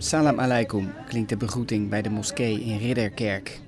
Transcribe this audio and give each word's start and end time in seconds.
Salam 0.00 0.38
alaikum 0.38 0.92
klinkt 1.08 1.28
de 1.28 1.36
begroeting 1.36 1.88
bij 1.88 2.02
de 2.02 2.10
moskee 2.10 2.60
in 2.60 2.78
Ridderkerk. 2.78 3.60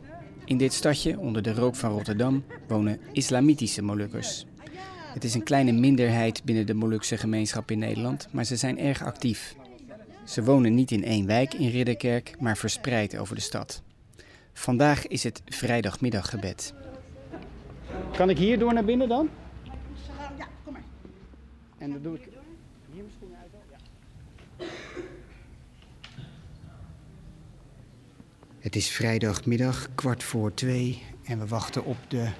In 0.44 0.56
dit 0.56 0.72
stadje, 0.72 1.18
onder 1.18 1.42
de 1.42 1.54
rook 1.54 1.74
van 1.74 1.90
Rotterdam, 1.90 2.44
wonen 2.68 3.00
islamitische 3.12 3.82
Molukkers. 3.82 4.46
Het 5.14 5.24
is 5.24 5.34
een 5.34 5.42
kleine 5.42 5.72
minderheid 5.72 6.44
binnen 6.44 6.66
de 6.66 6.74
Molukse 6.74 7.16
gemeenschap 7.16 7.70
in 7.70 7.78
Nederland, 7.78 8.28
maar 8.32 8.44
ze 8.44 8.56
zijn 8.56 8.78
erg 8.78 9.04
actief. 9.04 9.56
Ze 10.24 10.44
wonen 10.44 10.74
niet 10.74 10.90
in 10.90 11.04
één 11.04 11.26
wijk 11.26 11.54
in 11.54 11.70
Ridderkerk, 11.70 12.40
maar 12.40 12.56
verspreid 12.56 13.18
over 13.18 13.34
de 13.34 13.40
stad. 13.40 13.82
Vandaag 14.52 15.06
is 15.06 15.24
het 15.24 15.42
vrijdagmiddaggebed. 15.46 16.74
Kan 18.16 18.30
ik 18.30 18.38
hier 18.38 18.58
door 18.58 18.74
naar 18.74 18.84
binnen 18.84 19.08
dan? 19.08 19.28
Ja, 20.38 20.46
kom 20.64 20.72
maar. 20.72 20.82
En 21.78 21.90
dan 21.90 22.02
doe 22.02 22.14
ik 22.14 22.22
hier 22.22 23.02
mijn 23.02 23.12
schoenen 23.16 23.38
uit. 23.38 23.49
Het 28.60 28.76
is 28.76 28.90
vrijdagmiddag, 28.90 29.88
kwart 29.94 30.22
voor 30.22 30.54
twee. 30.54 31.02
En 31.24 31.38
we 31.38 31.46
wachten 31.46 31.84
op 31.84 31.96
de 32.08 32.30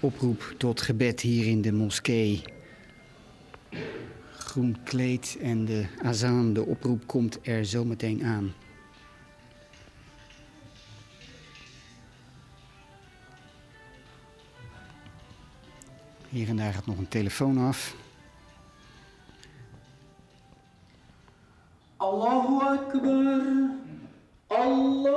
oproep 0.00 0.54
tot 0.58 0.80
gebed 0.80 1.20
hier 1.20 1.46
in 1.46 1.62
de 1.62 1.72
moskee. 1.72 2.42
Groen 4.32 4.76
kleed 4.84 5.36
en 5.40 5.64
de 5.64 5.86
azaan, 6.02 6.52
de 6.52 6.64
oproep 6.64 7.06
komt 7.06 7.38
er 7.42 7.66
zometeen 7.66 8.24
aan. 8.24 8.52
Hier 16.28 16.48
en 16.48 16.56
daar 16.56 16.72
gaat 16.72 16.86
nog 16.86 16.98
een 16.98 17.08
telefoon 17.08 17.58
af. 17.58 17.96
Allahu 21.96 22.78
Akbar. 22.78 23.80
Allahu 24.52 25.16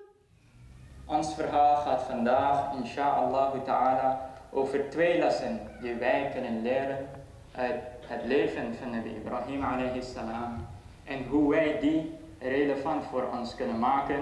Ons 1.06 1.38
verhaal 1.38 1.76
gaat 1.86 2.02
vandaag, 2.10 2.74
inshallah 2.82 3.54
ta'ala, 3.62 4.34
over 4.50 4.90
twee 4.90 5.22
lessen 5.22 5.62
die 5.82 5.94
wij 5.94 6.30
kunnen 6.34 6.62
leren 6.62 7.10
uit 7.56 7.84
het 8.10 8.26
leven 8.26 8.76
van 8.76 8.90
Nabi 8.90 9.16
Ibrahim 9.16 9.64
alayhi 9.64 10.02
salam 10.02 10.71
en 11.12 11.26
hoe 11.30 11.50
wij 11.50 11.80
die 11.80 12.12
relevant 12.40 13.06
voor 13.06 13.24
ons 13.40 13.56
kunnen 13.56 13.80
maken 13.80 14.20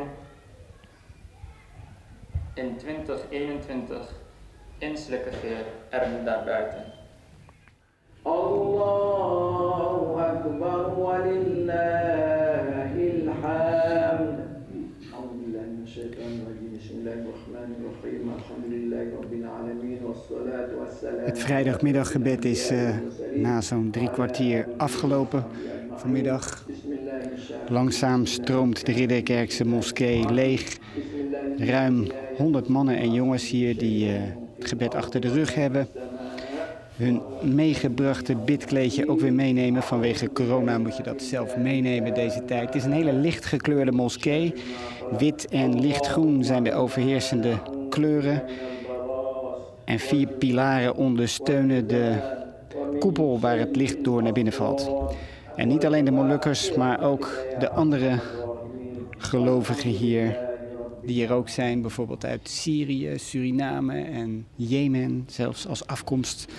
in 2.53 2.77
2021 2.77 4.13
inselijke 4.77 5.31
geer 5.31 5.65
en 5.89 6.25
daarbuiten. 6.25 6.83
Allahu 8.21 10.21
Akbar 10.21 11.01
wa 11.01 11.17
lillahi 11.17 13.27
alhamd. 13.27 14.47
Het 21.25 21.39
vrijdagmiddaggebed 21.39 22.45
is 22.45 22.71
uh, 22.71 22.89
na 23.35 23.61
zo'n 23.61 23.91
drie 23.91 24.11
kwartier 24.11 24.67
afgelopen. 24.77 25.43
Vanmiddag 25.99 26.65
langzaam 27.69 28.25
stroomt 28.25 28.85
de 28.85 28.91
Ridderkerkse 28.91 29.65
moskee 29.65 30.31
leeg. 30.31 30.77
Ruim 31.57 32.07
100 32.37 32.67
mannen 32.67 32.97
en 32.97 33.13
jongens 33.13 33.49
hier 33.49 33.77
die 33.77 34.13
eh, 34.13 34.21
het 34.57 34.67
gebed 34.67 34.95
achter 34.95 35.21
de 35.21 35.27
rug 35.27 35.55
hebben. 35.55 35.87
Hun 36.95 37.21
meegebrachte 37.41 38.35
bidkleedje 38.35 39.09
ook 39.09 39.19
weer 39.19 39.33
meenemen. 39.33 39.83
Vanwege 39.83 40.31
corona 40.31 40.77
moet 40.77 40.97
je 40.97 41.03
dat 41.03 41.21
zelf 41.21 41.57
meenemen 41.57 42.13
deze 42.13 42.45
tijd. 42.45 42.65
Het 42.65 42.75
is 42.75 42.83
een 42.83 42.91
hele 42.91 43.13
licht 43.13 43.45
gekleurde 43.45 43.91
moskee. 43.91 44.53
Wit 45.17 45.47
en 45.47 45.79
lichtgroen 45.81 46.43
zijn 46.43 46.63
de 46.63 46.73
overheersende 46.73 47.53
kleuren. 47.89 48.43
En 49.85 49.99
vier 49.99 50.27
pilaren 50.27 50.95
ondersteunen 50.95 51.87
de 51.87 52.15
koepel 52.99 53.39
waar 53.39 53.57
het 53.57 53.75
licht 53.75 54.03
door 54.03 54.23
naar 54.23 54.33
binnen 54.33 54.53
valt. 54.53 54.91
En 55.59 55.67
niet 55.67 55.85
alleen 55.85 56.05
de 56.05 56.11
Molukkers, 56.11 56.73
maar 56.75 57.01
ook 57.01 57.45
de 57.59 57.69
andere 57.69 58.19
gelovigen 59.17 59.89
hier, 59.89 60.37
die 61.03 61.25
er 61.25 61.33
ook 61.33 61.49
zijn, 61.49 61.81
bijvoorbeeld 61.81 62.25
uit 62.25 62.49
Syrië, 62.49 63.17
Suriname 63.17 64.01
en 64.01 64.45
Jemen, 64.55 65.23
zelfs 65.27 65.67
als 65.67 65.87
afkomst, 65.87 66.51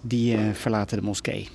die 0.00 0.36
eh, 0.36 0.50
verlaten 0.52 0.98
de 0.98 1.04
moskee. 1.04 1.48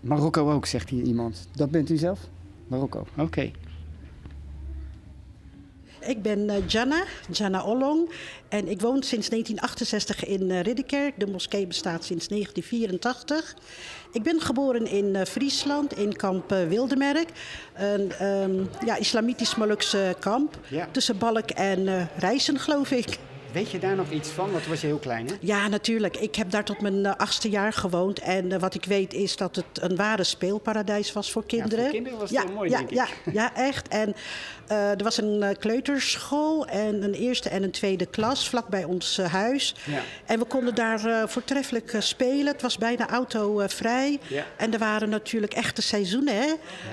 Marokko 0.00 0.52
ook, 0.52 0.66
zegt 0.66 0.90
hier 0.90 1.02
iemand. 1.02 1.48
Dat 1.54 1.70
bent 1.70 1.90
u 1.90 1.96
zelf? 1.96 2.28
Marokko, 2.66 3.06
oké. 3.16 3.50
Ik 6.08 6.22
ben 6.22 6.50
eh, 6.50 6.56
Jana, 6.66 7.04
Jana 7.30 7.64
Ollong. 7.64 8.10
En 8.48 8.68
ik 8.68 8.80
woon 8.80 9.02
sinds 9.02 9.28
1968 9.28 10.24
in 10.24 10.50
eh, 10.50 10.60
Ridderkerk. 10.60 11.20
De 11.20 11.26
moskee 11.26 11.66
bestaat 11.66 12.04
sinds 12.04 12.28
1984. 12.28 13.54
Ik 14.12 14.22
ben 14.22 14.40
geboren 14.40 14.86
in 14.86 15.16
eh, 15.16 15.24
Friesland, 15.24 15.98
in 15.98 16.16
kamp 16.16 16.50
Wildemerk. 16.50 17.28
Een 17.74 18.12
ehm, 18.12 18.64
ja, 18.84 18.96
islamitisch-Molukse 18.96 20.16
kamp. 20.18 20.58
Ja. 20.68 20.88
Tussen 20.90 21.18
Balk 21.18 21.50
en 21.50 21.88
eh 21.88 22.02
Rijssen, 22.18 22.58
geloof 22.58 22.90
ik. 22.90 23.18
Weet 23.58 23.70
je 23.70 23.78
daar 23.78 23.96
nog 23.96 24.10
iets 24.10 24.28
van? 24.28 24.50
Want 24.50 24.62
toen 24.62 24.72
was 24.72 24.80
je 24.80 24.86
heel 24.86 24.98
klein, 24.98 25.26
hè? 25.26 25.34
Ja, 25.40 25.68
natuurlijk. 25.68 26.16
Ik 26.16 26.34
heb 26.34 26.50
daar 26.50 26.64
tot 26.64 26.80
mijn 26.80 27.06
eh, 27.06 27.14
achtste 27.16 27.50
jaar 27.50 27.72
gewoond. 27.72 28.18
En 28.18 28.52
eh, 28.52 28.60
wat 28.60 28.74
ik 28.74 28.84
weet 28.84 29.14
is 29.14 29.36
dat 29.36 29.56
het 29.56 29.66
een 29.80 29.96
ware 29.96 30.24
speelparadijs 30.24 31.12
was 31.12 31.32
voor 31.32 31.46
kinderen. 31.46 31.84
voor 31.84 31.92
kinderen 31.92 32.18
was 32.18 32.30
het 32.30 32.44
wel 32.44 32.52
mooi, 32.52 32.70
ja, 32.70 32.76
denk 32.76 32.90
ik. 32.90 32.96
ja, 32.96 33.06
ja, 33.32 33.54
echt. 33.54 33.88
En 33.88 34.14
eh, 34.68 34.90
er 34.90 35.02
was 35.02 35.18
een 35.18 35.56
kleuterschool 35.58 36.66
en 36.66 37.02
een 37.02 37.14
eerste 37.14 37.48
en 37.48 37.62
een 37.62 37.70
tweede 37.70 38.06
klas 38.06 38.48
vlakbij 38.48 38.84
ons 38.84 39.18
eh, 39.18 39.32
huis. 39.32 39.74
Ja. 39.84 40.00
En 40.26 40.38
we 40.38 40.44
konden 40.44 40.74
daar 40.74 41.28
voortreffelijk 41.28 41.96
spelen. 41.98 42.52
Het 42.52 42.62
was 42.62 42.78
bijna 42.78 43.08
autovrij. 43.08 44.18
Ja. 44.26 44.44
En 44.56 44.72
er 44.72 44.78
waren 44.78 45.08
natuurlijk 45.08 45.54
echte 45.54 45.82
seizoenen, 45.82 46.34
hè? 46.34 46.52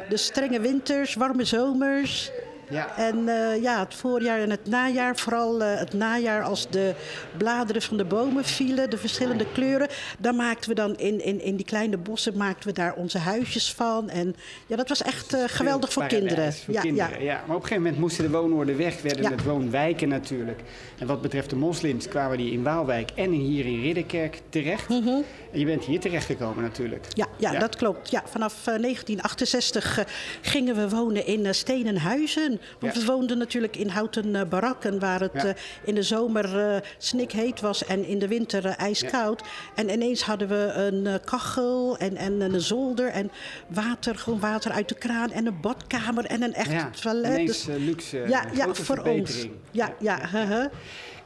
De 0.10 0.18
strenge 0.18 0.60
winters, 0.60 1.14
warme 1.14 1.46
zomers. 1.46 2.32
Ja. 2.70 2.98
En 2.98 3.30
eh, 3.30 3.62
ja, 3.62 3.80
het 3.80 3.94
voorjaar 3.94 4.40
en 4.40 4.50
het 4.50 4.68
najaar, 4.68 5.16
vooral 5.16 5.64
eh, 5.64 5.80
het 5.80 5.94
najaar 5.94 6.44
als 6.44 6.70
de 6.70 6.94
bladeren 7.38 7.82
van 7.82 7.98
de 7.98 8.06
bomen 8.06 8.44
vielen, 8.46 8.90
de 8.90 8.98
verschillende 8.98 9.46
kleuren, 9.54 9.88
daar 10.20 10.36
maakten 10.36 10.70
we 10.70 10.76
dan 10.76 10.98
in, 10.98 11.24
in, 11.24 11.42
in 11.42 11.56
die 11.56 11.66
kleine 11.66 11.98
bossen 11.98 12.38
maakten 12.38 12.68
we 12.68 12.74
daar 12.74 12.94
onze 12.94 13.18
huisjes 13.18 13.74
van. 13.74 14.10
En 14.10 14.36
ja, 14.68 14.76
dat 14.76 14.90
was 14.90 15.02
echt 15.02 15.34
eh, 15.34 15.44
geweldig 15.48 15.94
voor 15.94 16.06
kinderen. 16.06 16.54
Voor 16.54 16.74
ja, 16.74 16.82
kinderen, 16.82 17.24
ja. 17.24 17.32
ja. 17.32 17.44
Maar 17.48 17.56
op 17.56 17.62
een 17.62 17.68
gegeven 17.68 17.84
moment 17.84 17.98
moesten 18.02 18.24
de 18.24 18.38
woonwoorden 18.38 18.78
weg, 18.78 19.02
werden 19.02 19.24
Ja. 19.24 19.32
het 19.32 19.44
woonwijken 19.44 20.08
natuurlijk. 20.10 20.60
En 21.00 21.08
wat 21.08 21.22
betreft 21.22 21.50
de 21.50 21.56
moslims 21.56 22.08
kwamen 22.08 22.38
die 22.38 22.52
in 22.52 22.64
Waalwijk 22.64 23.12
en 23.16 23.32
hier 23.32 23.66
in 23.66 23.82
Ridderkerk 23.82 24.42
terecht. 24.50 24.88
En 24.90 25.26
je 25.52 25.66
bent 25.66 25.84
hier 25.84 26.00
terechtgekomen 26.00 26.64
natuurlijk. 26.64 27.06
Mhm. 27.08 27.28
Ja, 27.40 27.52
ja, 27.52 27.60
dat 27.60 27.76
klopt. 27.76 28.10
Ja, 28.10 28.24
vanaf 28.26 28.54
eh, 28.54 28.66
1968 28.66 29.98
eh, 29.98 30.06
gingen 30.42 30.76
we 30.76 30.90
wonen 30.90 31.26
in 31.26 31.56
stenen 31.56 31.98
huizen. 31.98 32.55
Want 32.80 32.94
Ja. 32.94 33.00
we 33.00 33.06
woonden 33.06 33.38
natuurlijk 33.38 33.76
in 33.76 33.88
houten 33.88 34.36
eh, 34.36 34.42
barakken... 34.50 35.00
waar 35.00 35.20
het 35.20 35.32
Ja. 35.34 35.46
eh, 35.46 35.54
in 35.84 35.96
de 35.96 36.04
zomer 36.04 36.60
eh 36.60 36.82
snikheet 36.98 37.62
was 37.62 37.86
en 37.86 38.06
in 38.06 38.20
de 38.20 38.28
winter 38.28 38.66
ijskoud. 38.66 39.42
En 39.76 39.90
ineens 39.90 40.22
hadden 40.22 40.48
we 40.48 40.72
een 40.74 41.20
kachel 41.26 41.98
en, 41.98 42.16
en 42.16 42.42
een 42.42 42.62
zolder... 42.62 43.08
en 43.08 43.32
water, 43.68 44.16
gewoon 44.18 44.40
water 44.40 44.72
uit 44.72 44.90
de 44.90 44.96
kraan 44.96 45.32
en 45.32 45.46
een 45.46 45.60
badkamer 45.62 46.26
en 46.26 46.42
een 46.42 46.54
echt 46.54 46.72
Ja, 46.72 46.90
toilet. 47.02 47.32
ineens 47.32 47.66
Dus- 47.66 47.76
luxe, 47.78 48.24
ja, 48.28 48.46
ja, 48.54 48.74
voor 48.74 48.98
ons. 49.00 49.46
Ja, 49.72 49.94
ja, 50.00 50.20
huh. 50.32 50.66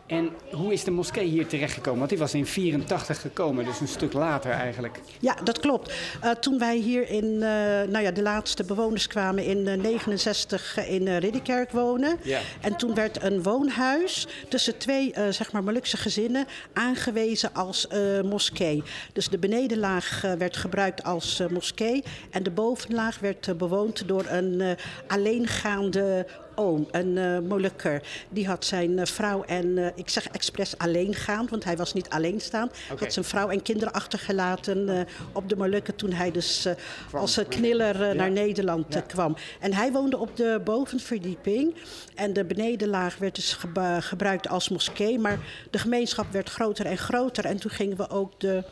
En 0.10 0.30
hoe 0.52 0.74
is 0.74 0.84
de 0.84 0.92
moskee 0.92 1.28
hier 1.28 1.48
terechtgekomen? 1.48 1.98
Want 1.98 2.10
die 2.10 2.20
was 2.20 2.34
in 2.34 2.46
84 2.46 3.22
gekomen, 3.22 3.66
dus 3.66 3.80
een 3.80 3.88
stuk 3.88 4.14
later 4.14 4.52
eigenlijk. 4.52 5.00
Ja, 5.20 5.36
dat 5.44 5.60
klopt. 5.60 5.94
Uh, 6.24 6.32
toen 6.32 6.60
wij 6.60 6.78
hier 6.78 7.10
in, 7.10 7.26
uh, 7.26 7.42
nou 7.90 8.00
ja, 8.00 8.12
de 8.12 8.22
laatste 8.22 8.64
bewoners 8.64 9.08
kwamen 9.08 9.44
in 9.44 9.58
uh, 9.58 9.74
69 9.74 10.88
in 10.88 11.18
Ridderkerk 11.18 11.72
wonen. 11.72 12.18
Ja. 12.24 12.40
En 12.62 12.76
toen 12.76 12.94
werd 12.94 13.24
een 13.24 13.44
woonhuis 13.44 14.28
tussen 14.48 14.78
twee, 14.78 15.14
zeg 15.30 15.52
maar, 15.52 15.64
Molukse 15.64 15.98
gezinnen 15.98 16.48
aangewezen 16.74 17.54
als 17.54 17.88
moskee. 18.24 18.84
Dus 19.14 19.30
de 19.30 19.38
benedenlaag 19.38 20.22
werd 20.38 20.58
gebruikt 20.58 21.04
als 21.04 21.42
moskee 21.50 22.04
en 22.30 22.44
de 22.44 22.52
bovenlaag 22.52 23.20
werd 23.20 23.58
bewoond 23.58 24.08
door 24.08 24.26
een 24.28 24.78
alleengaande 25.08 26.26
oom, 26.60 26.88
een 26.92 27.18
uh, 27.18 27.40
Molukker. 27.40 28.02
Die 28.30 28.48
had 28.48 28.66
zijn 28.66 28.92
uh, 28.92 29.06
vrouw 29.06 29.44
en, 29.44 29.66
uh, 29.66 29.88
ik 29.96 30.10
zeg 30.10 30.28
expres 30.28 30.78
alleengaand, 30.78 31.50
want 31.50 31.64
hij 31.64 31.78
was 31.78 31.94
niet 31.94 32.10
alleenstaand. 32.10 32.72
Hij 32.72 32.82
okay. 32.92 32.98
had 32.98 33.14
zijn 33.14 33.26
vrouw 33.26 33.50
en 33.50 33.62
kinderen 33.62 33.94
achtergelaten 33.94 35.08
op 35.34 35.50
de 35.50 35.56
Molukken 35.56 35.96
toen 35.96 36.12
hij 36.12 36.32
dus 36.32 36.68
als 37.12 37.40
kniller 37.50 38.06
ja. 38.06 38.14
naar 38.14 38.32
Nederland 38.32 38.94
ja. 38.94 39.02
kwam. 39.02 39.36
En 39.60 39.74
hij 39.74 39.92
woonde 39.92 40.18
op 40.18 40.38
de 40.38 40.62
bovenverdieping. 40.64 41.76
En 42.16 42.34
de 42.34 42.46
benedenlaag 42.46 43.18
werd 43.18 43.36
dus 43.36 43.54
ge 43.54 43.98
gebruikt 44.00 44.48
als 44.48 44.70
moskee. 44.70 45.20
Maar 45.20 45.40
de 45.70 45.78
gemeenschap 45.78 46.32
werd 46.32 46.50
groter 46.50 46.86
en 46.86 46.98
groter. 46.98 47.46
En 47.46 47.58
toen 47.58 47.72
gingen 47.72 47.98
we 47.98 48.10
ook 48.10 48.40
de 48.40 48.64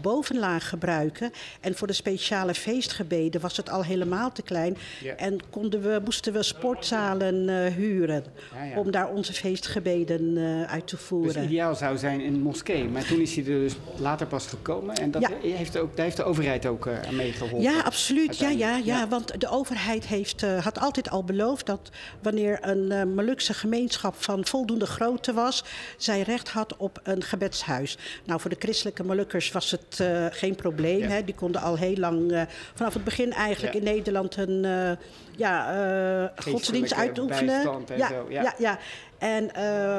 bovenlaag 0.00 0.68
gebruiken. 0.68 1.32
En 1.60 1.74
voor 1.74 1.86
de 1.86 1.92
speciale 1.92 2.54
feestgebeden 2.54 3.40
was 3.40 3.56
het 3.56 3.70
al 3.70 3.84
helemaal 3.84 4.32
te 4.32 4.42
klein. 4.42 4.76
Ja. 5.00 5.14
En 5.14 5.38
konden 5.50 5.82
we, 5.82 6.00
moesten 6.04 6.32
we 6.32 6.42
sportzalen 6.42 7.48
uh, 7.48 7.66
huren 7.66 8.24
Ja, 8.54 8.78
om 8.78 8.90
daar 8.90 9.08
onze 9.08 9.32
feestgebeden 9.32 10.36
uh, 10.36 10.62
uit 10.62 10.86
te 10.86 10.96
voeren. 10.96 11.34
Dus 11.34 11.44
ideaal 11.44 11.74
zou 11.74 11.98
zijn 11.98 12.20
een 12.20 12.40
moskee. 12.40 12.84
Maar 12.84 13.04
toen 13.04 13.20
is 13.20 13.36
hij 13.36 13.44
er 13.44 13.60
dus 13.60 13.74
later 13.96 14.26
pas 14.26 14.46
gekomen. 14.46 14.94
En 14.94 15.10
dat 15.10 15.30
heeft 15.42 15.76
ook, 15.78 15.96
daar 15.96 16.04
heeft 16.04 16.16
de 16.16 16.24
overheid 16.24 16.66
ook 16.66 16.86
uh, 16.86 17.02
aan 17.02 17.16
meegeholpen. 17.16 17.60
Ja, 17.60 17.80
absoluut. 17.80 18.38
Ja, 18.38 18.48
ja, 18.48 18.76
ja. 18.76 19.08
Want 19.08 19.40
de 19.40 19.48
overheid 19.48 20.06
heeft, 20.06 20.42
eh, 20.42 20.64
had 20.64 20.78
altijd 20.78 21.10
al 21.10 21.24
beloofd 21.24 21.66
dat 21.66 21.90
wanneer 22.22 22.58
een 22.60 22.92
eh, 22.92 23.04
Molukse 23.04 23.54
gemeenschap 23.54 24.14
van 24.22 24.46
voldoende 24.46 24.86
grootte 24.86 25.32
was, 25.32 25.64
zij 25.96 26.22
recht 26.22 26.48
had 26.48 26.76
op 26.76 27.00
een 27.02 27.22
gebedshuis. 27.22 27.98
Nou, 28.24 28.40
voor 28.40 28.50
de 28.50 28.56
christelijke 28.58 29.04
Molukkers 29.04 29.52
was 29.52 29.70
het 29.70 29.81
eh, 29.98 30.26
geen 30.30 30.54
probleem. 30.54 30.98
Ja. 30.98 31.08
Hè. 31.08 31.24
Die 31.24 31.34
konden 31.34 31.60
al 31.60 31.78
heel 31.78 31.96
lang, 31.96 32.32
eh, 32.32 32.42
vanaf 32.74 32.94
het 32.94 33.04
begin 33.04 33.32
eigenlijk 33.32 33.74
Ja. 33.74 33.78
in 33.80 33.84
Nederland 33.84 34.36
een 34.36 34.64
eh, 34.64 34.90
ja, 35.36 36.32
godsdienst 36.36 36.94
uitoefenen. 36.94 37.84
ja, 37.96 38.08
zo, 38.08 38.26
ja. 38.28 38.54
ja. 38.58 38.78
En 39.18 39.50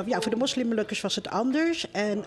ja, 0.05 0.21
voor 0.21 0.31
de 0.31 0.37
moslimmolukkers 0.37 1.01
was 1.01 1.15
het 1.15 1.29
anders. 1.29 1.91
En 1.91 2.23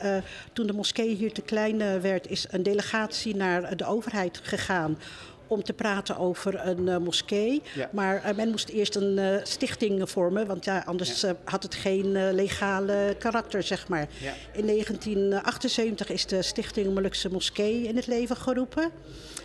toen 0.53 0.67
de 0.67 0.73
moskee 0.73 1.14
hier 1.14 1.32
te 1.32 1.43
klein 1.43 2.00
werd, 2.00 2.31
is 2.31 2.47
een 2.50 2.62
delegatie 2.62 3.37
naar 3.37 3.76
de 3.76 3.87
overheid 3.87 4.41
gegaan 4.43 4.99
om 5.47 5.63
te 5.63 5.73
praten 5.73 6.17
over 6.17 6.67
een 6.67 6.89
eh, 6.89 6.97
moskee. 6.97 7.63
Ja. 7.75 7.89
Maar 7.93 8.23
eh, 8.23 8.37
men 8.37 8.51
moest 8.51 8.69
eerst 8.69 8.95
een 8.95 9.19
eh, 9.19 9.37
stichting 9.43 10.11
vormen, 10.11 10.47
want 10.47 10.65
ja, 10.65 10.83
anders 10.87 11.21
Ja. 11.21 11.37
had 11.45 11.63
het 11.63 11.75
geen 11.75 12.33
legale 12.35 13.17
karakter, 13.19 13.63
zeg 13.63 13.89
maar. 13.89 14.09
Ja. 14.21 14.33
In 14.53 14.67
1978 14.67 16.09
is 16.11 16.27
de 16.27 16.43
Stichting 16.43 16.95
Molukse 16.95 17.31
Moskee 17.31 17.83
in 17.83 17.97
het 17.97 18.07
leven 18.07 18.37
geroepen. 18.37 18.91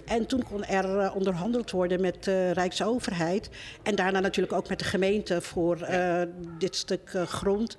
En 0.06 0.26
toen 0.26 0.44
kon 0.44 0.66
er 0.66 1.14
onderhandeld 1.14 1.72
worden 1.72 2.02
met 2.02 2.24
de 2.24 2.52
Rijksoverheid. 2.52 3.50
En 3.84 3.96
daarna 3.96 4.20
natuurlijk 4.20 4.54
ook 4.54 4.70
met 4.70 4.80
de 4.80 4.86
gemeente 4.86 5.42
voor 5.42 5.78
dit 6.58 6.76
stuk 6.76 7.10
grond. 7.26 7.78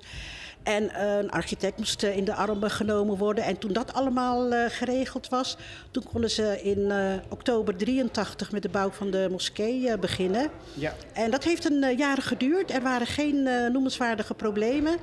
En 0.63 1.01
een 1.01 1.31
architect 1.31 1.77
moest 1.77 2.03
eh, 2.03 2.17
in 2.17 2.23
de 2.23 2.33
armen 2.33 2.71
genomen 2.71 3.17
worden. 3.17 3.43
En 3.43 3.57
toen 3.57 3.73
dat 3.73 3.93
allemaal 3.93 4.53
eh, 4.53 4.69
geregeld 4.69 5.29
was, 5.29 5.57
toen 5.91 6.03
konden 6.03 6.29
ze 6.29 6.59
in 6.63 6.91
eh, 6.91 7.13
oktober 7.29 7.75
83 7.75 8.51
met 8.51 8.61
de 8.61 8.69
bouw 8.69 8.91
van 8.91 9.11
de 9.11 9.27
moskee 9.31 9.97
beginnen. 9.97 10.49
Ja. 10.73 10.93
En 11.13 11.31
dat 11.31 11.43
heeft 11.43 11.65
een 11.65 11.97
jaren 11.97 12.23
geduurd. 12.23 12.71
Er 12.71 12.81
waren 12.81 13.07
geen 13.07 13.43
noemenswaardige 13.71 14.33
problemen. 14.33 14.97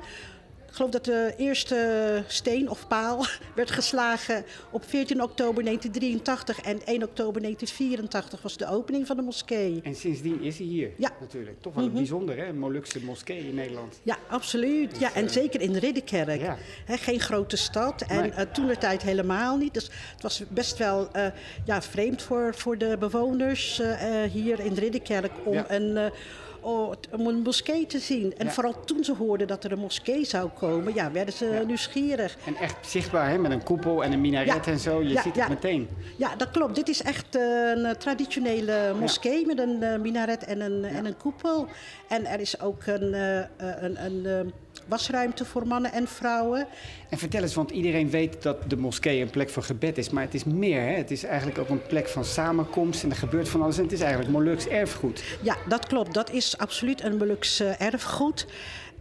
Ik 0.71 0.77
geloof 0.77 0.91
dat 0.91 1.05
de 1.05 1.33
eerste 1.37 2.23
steen 2.27 2.69
of 2.69 2.87
paal 2.87 3.25
werd 3.55 3.71
geslagen 3.71 4.43
op 4.69 4.83
14 4.87 5.21
oktober 5.23 5.63
1983 5.63 6.61
en 6.61 6.85
1 6.85 7.03
oktober 7.03 7.41
1984 7.41 8.41
was 8.41 8.57
de 8.57 8.67
opening 8.67 9.07
van 9.07 9.15
de 9.15 9.21
moskee. 9.21 9.79
En 9.83 9.95
sindsdien 9.95 10.41
is 10.41 10.57
hij 10.57 10.67
hier 10.67 10.89
Ja. 10.97 11.09
Mhm. 11.09 11.19
natuurlijk. 11.21 11.61
Toch 11.61 11.73
wel 11.73 11.83
een 11.85 11.91
bijzonder, 11.93 12.37
hè? 12.37 12.45
Een 12.45 12.59
Molukse 12.59 13.03
moskee 13.03 13.47
in 13.47 13.55
Nederland. 13.55 13.99
Ja, 14.03 14.17
absoluut. 14.27 14.99
Ja, 14.99 15.13
en 15.13 15.25
eh, 15.25 15.31
zeker 15.31 15.61
in 15.61 15.75
Ridderkerk. 15.75 16.41
ja. 16.41 16.57
Hè, 16.85 16.97
geen 16.97 17.19
grote 17.19 17.57
stad 17.57 18.01
en 18.01 18.21
Nee. 18.21 18.31
eh, 18.31 18.45
toen 18.51 18.67
de 18.67 18.77
tijd 18.77 19.01
helemaal 19.01 19.57
niet. 19.57 19.73
Dus 19.73 19.83
het 20.13 20.21
was 20.21 20.43
best 20.49 20.77
wel 20.77 21.09
eh, 21.11 21.25
ja, 21.65 21.81
vreemd 21.81 22.21
voor, 22.21 22.55
voor 22.55 22.77
de 22.77 22.95
bewoners 22.99 23.81
hier 24.31 24.59
in 24.59 24.73
Ridderkerk 24.73 25.31
om 25.43 25.53
Ja. 25.53 25.71
een, 25.71 26.11
oh, 26.61 26.91
om 27.11 27.27
een 27.27 27.41
moskee 27.41 27.85
te 27.85 27.99
zien. 27.99 28.33
En 28.37 28.45
Ja. 28.45 28.51
vooral 28.51 28.83
toen 28.85 29.03
ze 29.03 29.13
hoorden 29.13 29.47
dat 29.47 29.63
er 29.63 29.71
een 29.71 29.79
moskee 29.79 30.25
zou 30.25 30.49
komen, 30.49 30.93
ja, 30.93 31.11
werden 31.11 31.33
ze 31.33 31.45
Ja. 31.45 31.61
nieuwsgierig. 31.63 32.37
En 32.45 32.55
echt 32.55 32.75
zichtbaar, 32.89 33.29
hè? 33.29 33.37
Met 33.37 33.51
een 33.51 33.63
koepel 33.63 34.03
en 34.03 34.11
een 34.11 34.21
minaret 34.21 34.65
Ja. 34.65 34.71
en 34.71 34.79
zo. 34.79 35.01
Je 35.03 35.19
ziet 35.23 35.35
het 35.35 35.49
meteen. 35.49 35.89
Ja, 36.17 36.35
dat 36.35 36.51
klopt. 36.51 36.75
Dit 36.75 36.89
is 36.89 37.01
echt 37.01 37.35
een 37.35 37.85
eh, 37.85 37.91
traditionele 37.95 38.93
moskee 38.99 39.45
met 39.45 39.59
een 39.59 39.83
eh, 39.83 39.99
minaret 39.99 40.43
en 40.43 40.61
een, 40.61 40.83
en 40.83 41.05
een 41.05 41.17
koepel. 41.17 41.67
En 42.07 42.25
er 42.25 42.39
is 42.39 42.59
ook 42.61 42.85
een, 42.85 43.13
eh, 43.13 43.37
een, 43.57 44.05
een 44.05 44.25
eh, 44.25 44.51
wasruimte 44.87 45.45
voor 45.45 45.67
mannen 45.67 45.91
en 45.91 46.07
vrouwen. 46.07 46.67
En 47.09 47.17
vertel 47.17 47.41
eens, 47.41 47.55
want 47.55 47.71
iedereen 47.71 48.09
weet 48.09 48.41
dat 48.41 48.69
de 48.69 48.77
moskee 48.77 49.21
een 49.21 49.29
plek 49.29 49.49
van 49.49 49.63
gebed 49.63 49.97
is. 49.97 50.09
Maar 50.09 50.23
het 50.23 50.33
is 50.33 50.43
meer, 50.43 50.81
hè? 50.81 50.93
Het 50.93 51.11
is 51.11 51.23
eigenlijk 51.23 51.57
ook 51.59 51.69
een 51.69 51.81
plek 51.81 52.07
van 52.07 52.25
samenkomst. 52.25 53.03
En 53.03 53.09
er 53.09 53.15
gebeurt 53.15 53.49
van 53.49 53.61
alles. 53.61 53.77
En 53.77 53.83
het 53.83 53.91
is 53.91 54.01
eigenlijk 54.01 54.31
Moluks 54.31 54.67
erfgoed. 54.67 55.23
Ja, 55.41 55.55
dat 55.67 55.87
klopt. 55.87 56.13
Dat 56.13 56.31
is 56.31 56.57
absoluut 56.57 57.03
een 57.03 57.17
Moluks 57.17 57.59
erfgoed. 57.59 58.47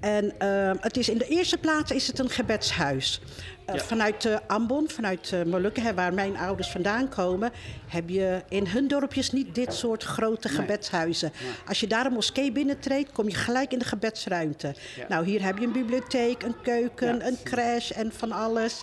En 0.00 0.38
eh, 0.38 0.70
het 0.80 0.96
is 0.96 1.08
in 1.08 1.18
de 1.18 1.26
eerste 1.26 1.58
plaats 1.58 1.90
is 1.92 2.06
het 2.06 2.18
een 2.18 2.30
gebedshuis. 2.30 3.20
Eh, 3.64 3.74
Ja. 3.74 3.80
Vanuit 3.80 4.24
eh, 4.24 4.36
Ambon, 4.46 4.88
vanuit 4.90 5.32
Molukken, 5.46 5.82
hè, 5.82 5.94
waar 5.94 6.14
mijn 6.14 6.36
ouders 6.36 6.68
vandaan 6.70 7.08
komen, 7.08 7.50
heb 7.86 8.08
je 8.08 8.42
in 8.48 8.66
hun 8.66 8.88
dorpjes 8.88 9.30
niet 9.30 9.54
dit 9.54 9.74
soort 9.74 10.02
grote 10.04 10.48
Nee. 10.48 10.56
gebedshuizen. 10.56 11.32
Als 11.66 11.80
je 11.80 11.86
daar 11.86 12.06
een 12.06 12.12
moskee 12.12 12.52
binnentreedt, 12.52 13.12
kom 13.12 13.28
je 13.28 13.34
gelijk 13.34 13.72
in 13.72 13.78
de 13.78 13.84
gebedsruimte. 13.84 14.74
Ja. 14.96 15.04
Nou, 15.08 15.24
hier 15.24 15.44
heb 15.44 15.58
je 15.58 15.66
een 15.66 15.72
bibliotheek, 15.72 16.42
een 16.42 16.60
keuken, 16.62 17.16
Ja. 17.18 17.26
een 17.26 17.38
crash 17.44 17.90
en 17.90 18.12
van 18.12 18.32
alles. 18.32 18.82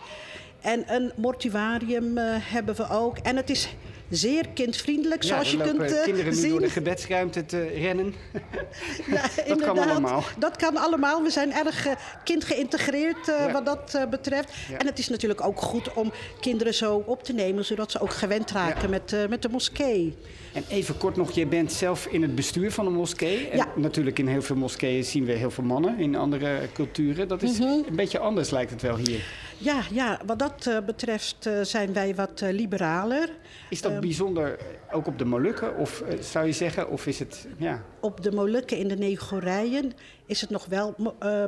En 0.61 0.93
een 0.93 1.11
mortuarium 1.15 2.17
hebben 2.41 2.75
we 2.75 2.89
ook. 2.89 3.17
En 3.17 3.35
het 3.35 3.49
is 3.49 3.67
zeer 4.09 4.47
kindvriendelijk, 4.53 5.23
zoals 5.23 5.51
je 5.51 5.57
kunt 5.57 5.81
eh, 5.81 6.03
kinderen 6.03 6.33
nu 6.33 6.39
zien. 6.39 6.49
door 6.49 6.59
de 6.59 6.69
gebedsruimte 6.69 7.45
te 7.45 7.67
rennen. 7.67 8.13
Ja, 9.11 9.21
kan 9.21 9.45
inderdaad. 9.45 9.89
allemaal. 9.89 10.23
Dat 10.37 10.55
kan 10.57 10.77
allemaal. 10.77 11.23
We 11.23 11.29
zijn 11.29 11.51
erg 11.53 11.85
eh, 11.85 11.93
kindgeïntegreerd 12.23 13.25
Ja. 13.25 13.51
wat 13.51 13.65
dat 13.65 14.09
betreft. 14.09 14.51
En 14.77 14.85
het 14.85 14.99
is 14.99 15.07
natuurlijk 15.09 15.41
ook 15.45 15.61
goed 15.61 15.93
om 15.93 16.11
kinderen 16.39 16.73
zo 16.73 17.03
op 17.05 17.23
te 17.23 17.33
nemen, 17.33 17.65
zodat 17.65 17.91
ze 17.91 17.99
ook 17.99 18.13
gewend 18.13 18.51
raken 18.51 18.89
met, 18.89 19.15
met 19.29 19.41
de 19.41 19.49
moskee. 19.49 20.15
En 20.53 20.63
even 20.69 20.97
kort 20.97 21.15
nog, 21.15 21.31
je 21.31 21.45
bent 21.45 21.71
zelf 21.71 22.05
in 22.05 22.21
het 22.21 22.35
bestuur 22.35 22.71
van 22.71 22.85
een 22.85 22.93
moskee. 22.93 23.49
En 23.49 23.57
Ja. 23.57 23.67
natuurlijk 23.75 24.19
in 24.19 24.27
heel 24.27 24.41
veel 24.41 24.55
moskeeën 24.55 25.03
zien 25.03 25.25
we 25.25 25.31
heel 25.31 25.51
veel 25.51 25.63
mannen 25.63 25.99
in 25.99 26.15
andere 26.15 26.59
culturen. 26.73 27.27
Dat 27.27 27.43
is 27.43 27.59
Mhm. 27.59 27.63
een 27.67 27.95
beetje 27.95 28.19
anders 28.19 28.49
lijkt 28.49 28.71
het 28.71 28.81
wel 28.81 28.97
hier. 28.97 29.23
Ja, 29.57 29.81
ja 29.91 30.19
wat 30.25 30.39
dat 30.39 30.67
eh, 30.67 30.77
betreft 30.85 31.45
eh, 31.45 31.53
zijn 31.61 31.93
wij 31.93 32.15
wat 32.15 32.41
eh, 32.41 32.51
liberaler. 32.53 33.29
Is 33.69 33.81
dat 33.81 33.91
Ehm. 33.91 34.01
bijzonder 34.01 34.57
ook 34.91 35.07
op 35.07 35.17
de 35.17 35.25
Molukken? 35.25 35.77
Of 35.77 36.03
zou 36.19 36.45
je 36.45 36.51
zeggen, 36.51 36.89
of 36.89 37.05
is 37.07 37.19
het... 37.19 37.47
Ja, 37.57 37.83
Op 37.99 38.23
de 38.23 38.31
Molukken 38.31 38.77
in 38.77 38.87
de 38.87 38.95
Negorijen 38.97 39.93
is 40.25 40.41
het 40.41 40.49
nog 40.49 40.65
wel 40.65 40.95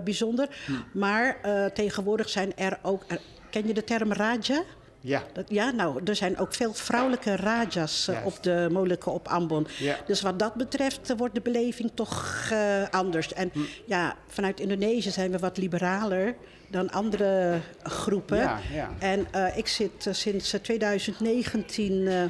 bijzonder. 0.03 0.47
Hm. 0.65 0.71
Maar 0.99 1.37
tegenwoordig 1.73 2.29
zijn 2.29 2.57
er 2.57 2.79
ook... 2.81 3.03
er- 3.07 3.19
ken 3.49 3.67
je 3.67 3.73
de 3.73 3.83
term 3.83 4.13
raja? 4.13 4.63
ja. 5.01 5.23
Dat, 5.33 5.45
ja, 5.49 5.71
nou, 5.71 6.01
er 6.05 6.15
zijn 6.15 6.37
ook 6.37 6.53
veel 6.53 6.73
vrouwelijke 6.73 7.35
rajas 7.35 8.05
Juist. 8.05 8.25
op 8.25 8.43
de 8.43 8.67
Molukken 8.71 9.11
op 9.13 9.27
Ambon. 9.27 9.67
Ja. 9.79 9.97
Dus 10.05 10.21
wat 10.21 10.39
dat 10.39 10.53
betreft 10.53 11.13
wordt 11.17 11.35
de 11.35 11.41
beleving 11.41 11.91
toch 11.93 12.51
anders. 12.91 13.33
En 13.33 13.49
Hm. 13.53 13.59
ja, 13.85 14.15
vanuit 14.27 14.59
Indonesië 14.59 15.09
zijn 15.11 15.31
we 15.31 15.37
wat 15.39 15.57
liberaler 15.57 16.35
dan 16.69 16.91
andere 16.91 17.59
groepen. 17.83 18.37
Ja, 18.37 18.59
ja. 18.73 18.89
En 18.99 19.27
eh, 19.31 19.57
ik 19.57 19.67
zit 19.67 20.07
eh, 20.07 20.13
sinds 20.13 20.53
eh, 20.53 20.59
2019 20.59 22.07
eh, 22.07 22.23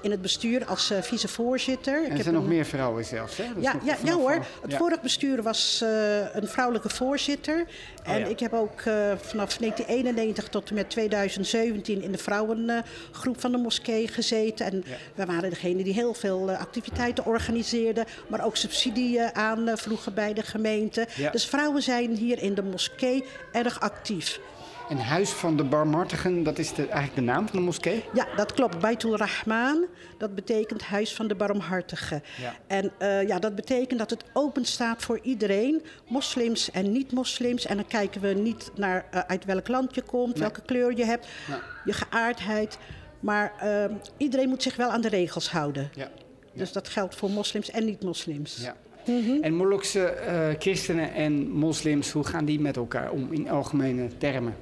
in 0.00 0.10
het 0.10 0.22
bestuur 0.22 0.64
als 0.64 0.90
uh, 0.90 1.02
vicevoorzitter. 1.02 2.04
En 2.04 2.16
er 2.16 2.22
zijn 2.22 2.34
nog 2.34 2.46
meer 2.46 2.64
vrouwen 2.64 3.04
zelfs, 3.04 3.36
hè? 3.36 3.44
Ja, 3.58 3.74
ja, 3.84 3.96
ja 4.04 4.12
hoor. 4.12 4.44
Het 4.62 4.74
vorige 4.74 5.00
bestuur 5.02 5.42
was 5.42 5.80
uh, 5.82 6.34
een 6.34 6.48
vrouwelijke 6.48 6.88
voorzitter. 6.88 7.66
En 8.02 8.14
oh, 8.14 8.20
ja. 8.20 8.26
ik 8.26 8.40
heb 8.40 8.52
ook 8.52 8.80
uh, 8.80 8.94
vanaf 9.16 9.56
1991 9.56 10.48
tot 10.48 10.68
en 10.68 10.74
met 10.74 10.90
2017 10.90 12.02
in 12.02 12.12
de 12.12 12.18
vrouwengroep 12.18 13.40
van 13.40 13.52
de 13.52 13.58
moskee 13.58 14.08
gezeten. 14.08 14.66
En 14.66 14.82
ja. 14.86 14.96
we 15.14 15.26
waren 15.26 15.50
degene 15.50 15.82
die 15.82 15.94
heel 15.94 16.14
veel 16.14 16.50
activiteiten 16.50 17.26
organiseerden, 17.26 18.04
maar 18.26 18.44
ook 18.44 18.56
subsidie 18.56 19.22
aanvroegen 19.22 20.14
bij 20.14 20.32
de 20.32 20.42
gemeente. 20.42 21.06
Dus 21.32 21.46
vrouwen 21.46 21.82
zijn 21.82 22.16
hier 22.16 22.42
in 22.42 22.54
de 22.54 22.62
moskee 22.62 23.24
erg 23.52 23.80
actief. 23.80 24.40
En 24.88 24.98
Huis 24.98 25.30
van 25.30 25.56
de 25.56 25.64
Barmhartigen, 25.64 26.42
dat 26.42 26.58
is 26.58 26.72
de, 26.72 26.82
eigenlijk 26.82 27.14
de 27.14 27.20
naam 27.20 27.48
van 27.48 27.58
de 27.58 27.64
moskee? 27.64 28.04
Ja, 28.14 28.26
dat 28.36 28.52
klopt. 28.52 28.78
Baitul 28.78 29.16
Rahman, 29.16 29.86
dat 30.18 30.34
betekent 30.34 30.82
Huis 30.82 31.14
van 31.14 31.26
de 31.26 31.34
Barmhartigen. 31.34 32.22
Ja. 32.40 32.54
En 32.66 32.92
uh, 32.98 33.26
ja, 33.28 33.38
dat 33.38 33.54
betekent 33.54 33.98
dat 33.98 34.10
het 34.10 34.24
open 34.32 34.64
staat 34.64 35.02
voor 35.02 35.18
iedereen, 35.22 35.82
moslims 36.08 36.70
en 36.70 36.92
niet-moslims. 36.92 37.66
En 37.66 37.76
dan 37.76 37.86
kijken 37.86 38.20
we 38.20 38.28
niet 38.28 38.70
naar 38.74 39.06
uh, 39.14 39.20
uit 39.20 39.44
welk 39.44 39.68
land 39.68 39.94
je 39.94 40.02
komt, 40.02 40.32
nee. 40.32 40.42
welke 40.42 40.62
kleur 40.62 40.96
je 40.96 41.04
hebt, 41.04 41.26
nee. 41.48 41.58
je 41.84 41.92
geaardheid. 41.92 42.78
Maar 43.20 43.52
uh, 43.64 43.96
iedereen 44.16 44.48
moet 44.48 44.62
zich 44.62 44.76
wel 44.76 44.90
aan 44.90 45.00
de 45.00 45.08
regels 45.08 45.50
houden. 45.50 45.90
Ja. 45.94 46.10
Dus 46.52 46.72
dat 46.72 46.88
geldt 46.88 47.14
voor 47.14 47.30
moslims 47.30 47.70
en 47.70 47.84
niet-moslims. 47.84 48.56
Ja. 48.56 48.76
Mm 49.06 49.24
-hmm. 49.24 49.42
En 49.42 49.54
Molukse 49.54 50.14
uh, 50.26 50.48
christenen 50.58 51.14
en 51.14 51.50
moslims, 51.50 52.10
hoe 52.10 52.24
gaan 52.24 52.44
die 52.44 52.60
met 52.60 52.76
elkaar 52.76 53.10
om 53.10 53.32
in 53.32 53.50
algemene 53.50 54.08
termen? 54.18 54.54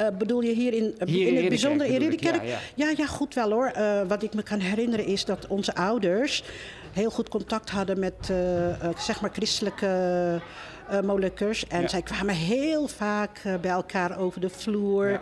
Uh, 0.00 0.06
bedoel 0.18 0.40
je 0.40 0.52
hier 0.52 0.72
in, 0.72 0.94
hier 1.04 1.26
in, 1.26 1.36
het 1.36 1.48
bijzonder 1.48 1.86
in 1.86 1.96
Ridderkerk? 1.98 2.42
Ja, 2.42 2.48
ja. 2.48 2.58
ja, 2.74 2.92
ja, 2.96 3.06
goed 3.06 3.34
wel 3.34 3.50
hoor. 3.50 3.72
Uh, 3.76 4.00
wat 4.08 4.22
ik 4.22 4.34
me 4.34 4.42
kan 4.42 4.58
herinneren 4.58 5.06
is 5.06 5.24
dat 5.24 5.46
onze 5.46 5.74
ouders 5.74 6.44
heel 6.92 7.10
goed 7.10 7.28
contact 7.28 7.70
hadden 7.70 7.98
met 7.98 8.32
zeg 8.98 9.20
maar 9.20 9.30
christelijke 9.32 10.40
Molukkers. 11.02 11.66
En 11.66 11.80
ja. 11.80 11.88
zij 11.88 12.02
kwamen 12.02 12.34
heel 12.34 12.88
vaak 12.88 13.42
bij 13.60 13.70
elkaar 13.70 14.18
over 14.18 14.40
de 14.40 14.50
vloer. 14.50 15.08
Ja. 15.10 15.20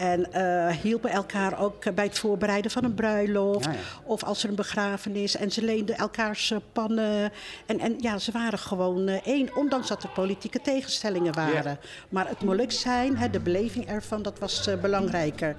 En 0.00 0.26
uh, 0.34 0.68
hielpen 0.68 1.10
elkaar 1.10 1.60
ook 1.60 1.94
bij 1.94 2.04
het 2.04 2.18
voorbereiden 2.18 2.70
van 2.70 2.84
een 2.84 2.94
bruiloft. 2.94 3.64
Ja, 3.64 3.72
ja. 3.72 3.78
Of 4.04 4.24
als 4.24 4.42
er 4.42 4.48
een 4.48 4.54
begrafenis. 4.54 5.36
En 5.36 5.50
ze 5.50 5.64
leenden 5.64 5.96
elkaars 5.96 6.54
pannen. 6.72 7.32
En, 7.66 7.78
en 7.80 7.94
ja, 7.98 8.18
ze 8.18 8.32
waren 8.32 8.58
gewoon 8.58 9.08
uh, 9.08 9.26
één. 9.26 9.56
Ondanks 9.56 9.88
dat 9.88 10.02
er 10.02 10.08
politieke 10.08 10.60
tegenstellingen 10.60 11.34
waren. 11.34 11.78
Maar 12.08 12.28
het 12.28 12.42
moluk 12.42 12.72
zijn, 12.72 13.16
hè, 13.16 13.30
de 13.30 13.40
beleving 13.40 13.86
ervan, 13.86 14.22
dat 14.22 14.38
was 14.38 14.68
uh, 14.68 14.74
belangrijker. 14.74 15.56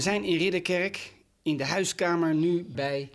We 0.00 0.06
zijn 0.06 0.24
in 0.24 0.38
Ridderkerk, 0.38 1.12
in 1.42 1.56
de 1.56 1.64
huiskamer 1.64 2.34
nu 2.34 2.66
bij... 2.68 3.10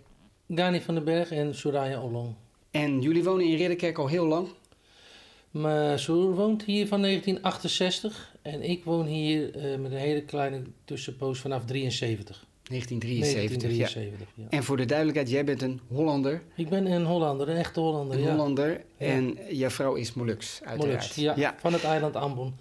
Dani 0.46 0.80
van 0.80 0.94
den 0.94 1.04
Berg 1.04 1.30
en 1.30 1.54
Soraya 1.54 2.02
Ollong. 2.02 2.34
En 2.70 3.00
jullie 3.00 3.24
wonen 3.24 3.46
in 3.46 3.56
Ridderkerk 3.56 3.98
al 3.98 4.06
heel 4.06 4.26
lang? 4.26 4.48
Mijn 5.50 5.98
zoon 5.98 6.34
woont 6.34 6.64
hier 6.64 6.86
van 6.86 7.02
1968 7.02 8.34
en 8.42 8.62
ik 8.62 8.84
woon 8.84 9.06
hier 9.06 9.56
uh, 9.56 9.78
met 9.78 9.92
een 9.92 9.98
hele 9.98 10.22
kleine 10.22 10.62
tussenpoos 10.84 11.38
vanaf 11.38 11.64
73. 11.64 12.46
1973, 12.62 13.34
1973 13.34 14.28
ja. 14.36 14.42
ja. 14.42 14.56
En 14.58 14.64
voor 14.64 14.76
de 14.76 14.84
duidelijkheid, 14.84 15.30
jij 15.30 15.44
bent 15.44 15.62
een 15.62 15.80
Hollander. 15.88 16.42
Ik 16.56 16.68
ben 16.68 16.86
een 16.86 17.04
Hollander, 17.04 17.48
een 17.48 17.56
echte 17.56 17.80
Hollander, 17.80 18.16
een 18.16 18.22
ja. 18.22 18.30
Hollander 18.30 18.84
en 18.96 19.38
jouw 19.50 19.70
vrouw 19.70 19.94
is 19.94 20.12
Moluks, 20.12 20.60
uiteraard. 20.62 20.98
Moluks, 20.98 21.14
ja, 21.14 21.34
ja, 21.36 21.54
van 21.58 21.72
het 21.72 21.84
eiland 21.84 22.16
Ambon. 22.16 22.54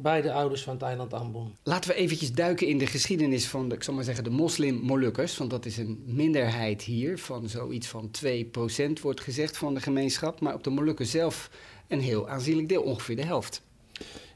Beide 0.00 0.32
ouders 0.32 0.62
van 0.62 0.72
het 0.72 0.82
eiland 0.82 1.14
Ambon. 1.14 1.54
Laten 1.62 1.90
we 1.90 1.96
eventjes 1.96 2.32
duiken 2.32 2.66
in 2.66 2.78
de 2.78 2.86
geschiedenis 2.86 3.46
van 3.46 3.68
de, 3.68 3.74
ik 3.74 3.82
zal 3.82 3.94
maar 3.94 4.04
zeggen, 4.04 4.24
de 4.24 4.30
moslim-Molukkers. 4.30 5.36
Want 5.36 5.50
dat 5.50 5.66
is 5.66 5.76
een 5.76 6.02
minderheid 6.06 6.82
hier 6.82 7.18
van 7.18 7.48
zoiets 7.48 7.86
van 7.86 8.10
2% 8.24 9.00
wordt 9.02 9.20
gezegd 9.20 9.56
van 9.56 9.74
de 9.74 9.80
gemeenschap. 9.80 10.40
Maar 10.40 10.54
op 10.54 10.64
de 10.64 10.70
Molukken 10.70 11.06
zelf 11.06 11.50
een 11.88 12.00
heel 12.00 12.28
aanzienlijk 12.28 12.68
deel, 12.68 12.82
ongeveer 12.82 13.16
de 13.16 13.24
helft. 13.24 13.62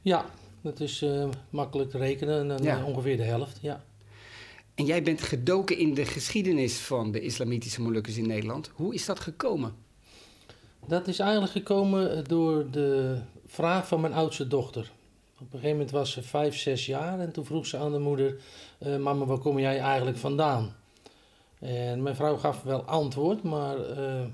Ja, 0.00 0.26
dat 0.60 0.80
is 0.80 1.02
uh, 1.02 1.28
makkelijk 1.50 1.90
te 1.90 1.98
rekenen, 1.98 2.62
ja. 2.62 2.84
ongeveer 2.84 3.16
de 3.16 3.22
helft, 3.22 3.58
ja. 3.60 3.84
En 4.74 4.84
jij 4.84 5.02
bent 5.02 5.22
gedoken 5.22 5.78
in 5.78 5.94
de 5.94 6.04
geschiedenis 6.04 6.78
van 6.78 7.12
de 7.12 7.20
islamitische 7.20 7.82
Molukkers 7.82 8.16
in 8.16 8.26
Nederland. 8.26 8.70
Hoe 8.74 8.94
is 8.94 9.04
dat 9.04 9.20
gekomen? 9.20 9.74
Dat 10.86 11.08
is 11.08 11.18
eigenlijk 11.18 11.52
gekomen 11.52 12.24
door 12.24 12.70
de 12.70 13.18
vraag 13.46 13.88
van 13.88 14.00
mijn 14.00 14.12
oudste 14.12 14.46
dochter. 14.46 14.90
Op 15.42 15.52
een 15.52 15.58
gegeven 15.58 15.76
moment 15.76 15.90
was 15.90 16.10
ze 16.10 16.22
vijf, 16.22 16.56
zes 16.56 16.86
jaar 16.86 17.20
en 17.20 17.32
toen 17.32 17.44
vroeg 17.44 17.66
ze 17.66 17.76
aan 17.76 17.92
de 17.92 17.98
moeder: 17.98 18.36
uh, 18.78 18.96
Mama, 18.96 19.24
waar 19.24 19.38
kom 19.38 19.58
jij 19.58 19.78
eigenlijk 19.78 20.16
vandaan? 20.16 20.76
En 21.58 22.02
mijn 22.02 22.16
vrouw 22.16 22.36
gaf 22.36 22.62
wel 22.62 22.82
antwoord, 22.82 23.42
maar 23.42 23.98
uh, 23.98 24.24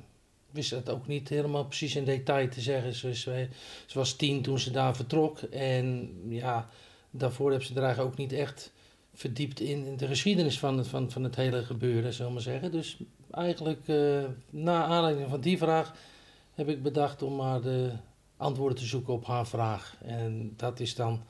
wist 0.50 0.70
het 0.70 0.90
ook 0.90 1.06
niet 1.06 1.28
helemaal 1.28 1.64
precies 1.64 1.96
in 1.96 2.04
detail 2.04 2.48
te 2.48 2.60
zeggen. 2.60 2.94
Ze, 2.94 3.14
ze, 3.14 3.48
was 3.94 4.12
tien 4.12 4.42
toen 4.42 4.58
ze 4.58 4.70
daar 4.70 4.96
vertrok 4.96 5.38
en 5.38 6.10
ja, 6.28 6.68
daarvoor 7.10 7.52
heb 7.52 7.62
ze 7.62 7.74
er 7.74 7.82
eigenlijk 7.82 8.12
ook 8.12 8.18
niet 8.18 8.32
echt 8.32 8.72
verdiept 9.14 9.60
in, 9.60 9.96
de 9.96 10.06
geschiedenis 10.06 10.58
van 10.58 10.78
het, 10.78 10.86
van, 10.86 11.10
van 11.10 11.24
het 11.24 11.36
hele 11.36 11.64
gebeuren, 11.64 12.12
zullen 12.12 12.32
maar 12.32 12.42
zeggen. 12.42 12.72
Dus 12.72 12.96
eigenlijk, 13.30 13.88
uh, 13.88 14.24
na 14.50 14.84
aanleiding 14.84 15.28
van 15.30 15.40
die 15.40 15.58
vraag, 15.58 15.92
heb 16.54 16.68
ik 16.68 16.82
bedacht 16.82 17.22
om 17.22 17.36
maar 17.36 17.60
de 17.60 17.92
antwoorden 18.38 18.78
te 18.78 18.84
zoeken 18.84 19.12
op 19.12 19.26
haar 19.26 19.46
vraag. 19.46 19.96
En 20.02 20.52
dat 20.56 20.80
is 20.80 20.94
dan 20.94 21.22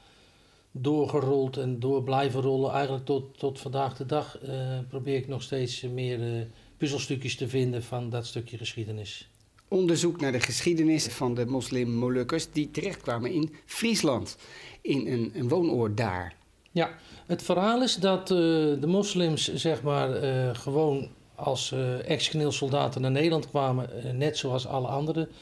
doorgerold 0.70 1.56
en 1.56 1.80
door 1.80 2.02
blijven 2.02 2.40
rollen. 2.40 2.72
Eigenlijk 2.72 3.04
tot, 3.04 3.38
tot 3.38 3.60
vandaag 3.60 3.96
de 3.96 4.06
dag 4.06 4.38
uh, 4.42 4.78
probeer 4.88 5.16
ik 5.16 5.28
nog 5.28 5.42
steeds 5.42 5.82
meer 5.82 6.20
uh, 6.20 6.42
puzzelstukjes 6.76 7.36
te 7.36 7.48
vinden 7.48 7.82
van 7.82 8.10
dat 8.10 8.26
stukje 8.26 8.56
geschiedenis. 8.56 9.28
Onderzoek 9.68 10.20
naar 10.20 10.32
de 10.32 10.40
geschiedenis 10.40 11.06
van 11.06 11.34
de 11.34 11.46
moslim-Molukkers 11.46 12.52
die 12.52 12.70
terechtkwamen 12.70 13.32
in 13.32 13.54
Friesland, 13.66 14.36
in 14.80 15.06
een, 15.06 15.30
een 15.34 15.48
woonoord 15.48 15.96
daar. 15.96 16.36
Ja, 16.70 16.90
het 17.26 17.42
verhaal 17.42 17.82
is 17.82 17.94
dat 17.94 18.30
uh, 18.30 18.36
de 18.80 18.86
moslims 18.86 19.54
zeg 19.54 19.82
maar 19.82 20.08
gewoon 20.56 21.08
als 21.34 21.74
ex-soldaten 22.04 23.00
naar 23.00 23.10
Nederland 23.10 23.48
kwamen, 23.48 23.90
net 24.18 24.36
zoals 24.36 24.66
alle 24.66 24.86
andere 24.86 25.20
uh, 25.20 25.34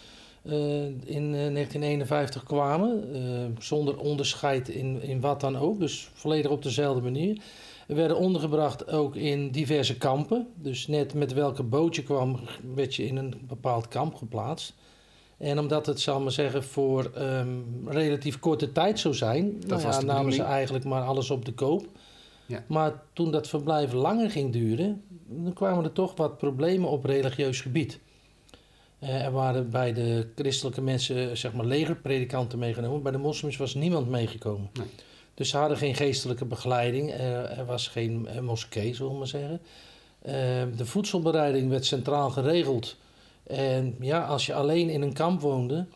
in 1.04 1.32
1951 1.32 2.40
eh, 2.40 2.46
kwamen. 2.46 3.16
Uh, 3.16 3.44
zonder 3.58 3.98
onderscheid 3.98 4.68
in, 4.68 5.02
in 5.02 5.20
wat 5.20 5.40
dan 5.40 5.56
ook. 5.56 5.80
Dus 5.80 6.10
volledig 6.14 6.50
op 6.50 6.62
dezelfde 6.62 7.02
manier. 7.02 7.42
We 7.86 7.94
werden 7.94 8.16
ondergebracht 8.16 8.90
ook 8.90 9.16
in 9.16 9.50
diverse 9.50 9.98
kampen. 9.98 10.46
Dus 10.54 10.86
net 10.86 11.14
met 11.14 11.32
welke 11.32 11.62
boot 11.62 11.96
je 11.96 12.02
kwam, 12.02 12.38
werd 12.74 12.94
je 12.94 13.06
in 13.06 13.16
een 13.16 13.34
bepaald 13.48 13.88
kamp 13.88 14.14
geplaatst. 14.14 14.74
En 15.36 15.58
omdat 15.58 15.86
het, 15.86 16.00
zal 16.00 16.20
maar 16.20 16.32
zeggen, 16.32 16.64
voor 16.64 17.10
um, 17.18 17.64
relatief 17.86 18.38
korte 18.38 18.72
tijd 18.72 18.98
zou 18.98 19.14
zijn, 19.14 19.60
dat 19.66 19.82
nou 19.82 19.94
ja, 19.94 20.00
namen 20.00 20.32
ze 20.32 20.42
eigenlijk 20.42 20.84
maar 20.84 21.02
alles 21.02 21.30
op 21.30 21.44
de 21.44 21.52
koop. 21.52 21.86
Ja. 22.46 22.64
Maar 22.68 23.02
toen 23.12 23.30
dat 23.30 23.48
verblijf 23.48 23.92
langer 23.92 24.30
ging 24.30 24.52
duren, 24.52 25.02
dan 25.28 25.52
kwamen 25.52 25.84
er 25.84 25.92
toch 25.92 26.16
wat 26.16 26.38
problemen 26.38 26.88
op 26.88 27.04
religieus 27.04 27.60
gebied. 27.60 28.00
Uh, 29.02 29.24
er 29.24 29.32
waren 29.32 29.70
bij 29.70 29.92
de 29.92 30.28
christelijke 30.34 30.80
mensen 30.80 31.36
zeg 31.36 31.52
maar 31.52 31.66
legerpredikanten 31.66 32.58
meegenomen. 32.58 33.02
Bij 33.02 33.12
de 33.12 33.18
moslims 33.18 33.56
was 33.56 33.74
niemand 33.74 34.08
meegekomen. 34.08 34.70
Nee. 34.72 34.86
Dus 35.34 35.48
ze 35.48 35.56
hadden 35.56 35.76
geen 35.76 35.94
geestelijke 35.94 36.44
begeleiding. 36.44 37.10
Uh, 37.10 37.58
er 37.58 37.66
was 37.66 37.88
geen 37.88 38.28
moskee, 38.40 38.94
zullen 38.94 39.12
we 39.12 39.18
maar 39.18 39.26
zeggen. 39.26 39.60
de 40.76 40.86
voedselbereiding 40.86 41.68
werd 41.68 41.86
centraal 41.86 42.30
geregeld. 42.30 42.96
En 43.46 43.96
ja, 44.00 44.24
als 44.24 44.46
je 44.46 44.54
alleen 44.54 44.88
in 44.88 45.02
een 45.02 45.12
kamp 45.12 45.40
woonde, 45.40 45.86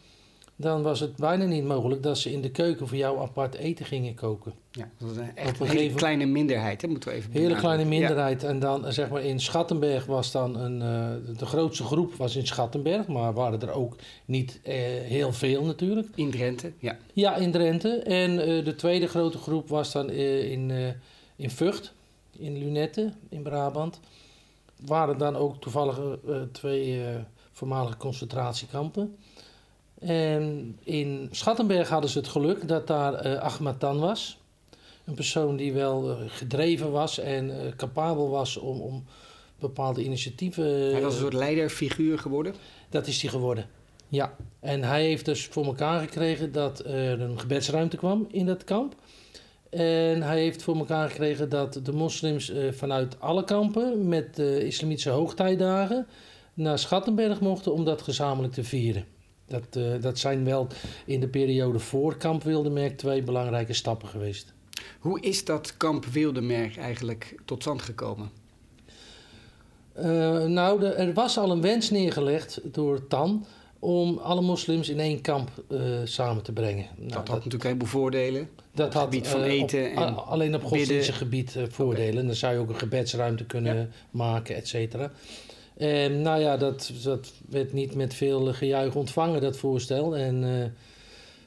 dan 0.60 0.82
was 0.82 1.00
het 1.00 1.16
bijna 1.16 1.44
niet 1.44 1.64
mogelijk 1.64 2.02
dat 2.02 2.18
ze 2.18 2.32
in 2.32 2.40
de 2.40 2.50
keuken 2.50 2.88
voor 2.88 2.96
jou 2.96 3.20
apart 3.20 3.54
eten 3.54 3.86
gingen 3.86 4.14
koken. 4.14 4.52
Ja, 4.70 4.88
dat 4.98 5.08
was 5.08 5.16
een 5.16 5.36
echt 5.36 5.60
een, 5.60 5.66
hele 5.66 5.94
kleine 5.94 6.26
minderheid, 6.26 6.82
hè, 6.82 6.88
moeten 6.88 7.08
we 7.08 7.14
even 7.14 7.32
Hele 7.32 7.56
kleine 7.56 7.84
minderheid. 7.84 8.42
Ja. 8.42 8.48
En 8.48 8.58
dan 8.58 8.92
zeg 8.92 9.08
maar 9.08 9.22
in 9.22 9.40
Schattenberg 9.40 10.06
was 10.06 10.30
dan 10.30 10.56
een, 10.56 10.80
uh, 10.80 11.38
de 11.38 11.46
grootste 11.46 11.84
groep 11.84 12.14
was 12.14 12.36
in 12.36 12.46
Schattenberg, 12.46 13.06
maar 13.06 13.32
waren 13.32 13.60
er 13.60 13.70
ook 13.70 13.96
niet 14.24 14.60
uh, 14.64 14.74
heel 15.02 15.32
veel 15.32 15.64
natuurlijk. 15.64 16.08
In 16.14 16.30
Drenthe, 16.30 16.72
ja. 16.78 16.96
Ja, 17.12 17.36
in 17.36 17.50
Drenthe. 17.50 17.98
En 17.98 18.30
uh, 18.30 18.64
de 18.64 18.74
tweede 18.74 19.06
grote 19.06 19.38
groep 19.38 19.68
was 19.68 19.92
dan 19.92 20.10
in, 20.10 20.94
in 21.36 21.50
Vught, 21.50 21.92
in 22.38 22.58
Lunette, 22.58 23.12
in 23.28 23.42
Brabant. 23.42 24.00
Waren 24.86 25.18
dan 25.18 25.36
ook 25.36 25.60
toevallig 25.60 26.00
twee 26.52 27.02
voormalige 27.52 27.96
concentratiekampen. 27.96 29.16
En 30.00 30.76
in 30.82 31.28
Schattenberg 31.30 31.88
hadden 31.88 32.10
ze 32.10 32.18
het 32.18 32.28
geluk 32.28 32.68
dat 32.68 32.86
daar 32.86 33.26
uh, 33.26 33.38
Ahmad 33.38 33.80
Tan 33.80 33.98
was. 33.98 34.38
Een 35.04 35.14
persoon 35.14 35.56
die 35.56 35.72
wel 35.72 36.16
gedreven 36.26 36.90
was 36.90 37.18
en 37.18 37.74
capabel 37.76 38.30
was 38.30 38.56
om, 38.56 38.80
om 38.80 39.04
bepaalde 39.58 40.04
initiatieven... 40.04 40.64
Hij 40.64 41.02
was 41.02 41.14
een 41.14 41.20
soort 41.20 41.32
leiderfiguur 41.32 42.18
geworden? 42.18 42.54
Dat 42.90 43.06
is 43.06 43.22
hij 43.22 43.30
geworden, 43.30 43.66
ja. 44.08 44.36
En 44.60 44.82
hij 44.82 45.04
heeft 45.04 45.24
dus 45.24 45.46
voor 45.46 45.64
elkaar 45.64 46.00
gekregen 46.00 46.52
dat 46.52 46.84
er 46.84 47.20
een 47.20 47.40
gebedsruimte 47.40 47.96
kwam 47.96 48.26
in 48.30 48.46
dat 48.46 48.64
kamp. 48.64 48.94
En 49.70 50.22
hij 50.22 50.40
heeft 50.40 50.62
voor 50.62 50.76
elkaar 50.76 51.08
gekregen 51.08 51.48
dat 51.48 51.80
de 51.82 51.92
moslims 51.92 52.50
uh, 52.50 52.72
vanuit 52.72 53.20
alle 53.20 53.44
kampen 53.44 54.08
met 54.08 54.36
de 54.36 54.66
islamitische 54.66 55.10
hoogtijdagen 55.10 56.06
naar 56.54 56.78
Schattenberg 56.78 57.40
mochten 57.40 57.72
om 57.72 57.84
dat 57.84 58.02
gezamenlijk 58.02 58.54
te 58.54 58.64
vieren. 58.64 59.04
Dat, 59.50 59.76
uh, 59.76 59.92
dat 60.00 60.18
zijn 60.18 60.44
wel 60.44 60.66
in 61.06 61.20
de 61.20 61.28
periode 61.28 61.78
voor 61.78 62.16
kamp 62.16 62.42
Wildemerk 62.42 62.98
twee 62.98 63.22
belangrijke 63.22 63.72
stappen 63.72 64.08
geweest. 64.08 64.52
Hoe 64.98 65.20
is 65.20 65.44
dat 65.44 65.76
kamp 65.76 66.04
Wildemerk 66.04 66.76
eigenlijk 66.76 67.34
tot 67.44 67.62
stand 67.62 67.82
gekomen? 67.82 68.30
Uh, 69.98 70.44
nou, 70.44 70.80
de, 70.80 70.88
er 70.88 71.12
was 71.12 71.38
al 71.38 71.50
een 71.50 71.60
wens 71.60 71.90
neergelegd 71.90 72.60
door 72.64 73.06
Tan 73.06 73.46
om 73.78 74.18
alle 74.18 74.40
moslims 74.40 74.88
in 74.88 75.00
één 75.00 75.20
kamp 75.20 75.50
uh, 75.68 75.80
samen 76.04 76.42
te 76.42 76.52
brengen. 76.52 76.86
Nou, 76.96 77.08
dat 77.08 77.16
had 77.16 77.26
dat, 77.26 77.36
natuurlijk 77.36 77.64
heleboel 77.64 77.88
voordelen. 77.88 78.48
Dat 78.74 78.86
op 78.86 78.92
had 78.92 79.02
gebied 79.02 79.28
van 79.28 79.40
uh, 79.40 79.46
eten 79.46 79.90
op, 79.90 79.96
en 79.96 80.26
alleen 80.26 80.54
op 80.54 80.64
godsdienstig 80.64 81.18
gebied 81.18 81.56
voordelen. 81.68 82.12
Okay. 82.12 82.26
Dan 82.26 82.34
zou 82.34 82.54
je 82.54 82.58
ook 82.58 82.68
een 82.68 82.78
gebedsruimte 82.78 83.44
kunnen 83.44 83.76
ja. 83.76 83.88
maken, 84.10 84.54
et 84.54 84.68
cetera. 84.68 85.10
En 85.80 86.22
nou 86.22 86.40
ja, 86.40 86.56
dat, 86.56 86.92
dat 87.02 87.32
werd 87.48 87.72
niet 87.72 87.94
met 87.94 88.14
veel 88.14 88.52
gejuich 88.52 88.94
ontvangen, 88.94 89.40
dat 89.40 89.56
voorstel. 89.56 90.16
En 90.16 90.74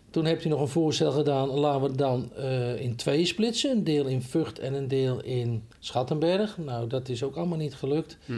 toen 0.10 0.25
heeft 0.25 0.42
hij 0.42 0.52
nog 0.52 0.62
een 0.62 0.68
voorstel 0.68 1.12
gedaan, 1.12 1.48
laten 1.48 1.82
we 1.82 1.88
het 1.88 1.98
dan 1.98 2.36
in 2.78 2.96
twee 2.96 3.25
splitsen. 3.25 3.72
Een 3.72 3.84
deel 3.84 4.06
in 4.06 4.22
Vught 4.22 4.60
en 4.60 4.74
een 4.74 4.88
deel 4.88 5.24
in 5.24 5.63
Schattenberg. 5.80 6.58
Nou, 6.58 6.88
dat 6.88 7.10
is 7.10 7.24
ook 7.24 7.36
allemaal 7.36 7.58
niet 7.58 7.75
gelukt. 7.75 8.18
Hm. 8.25 8.34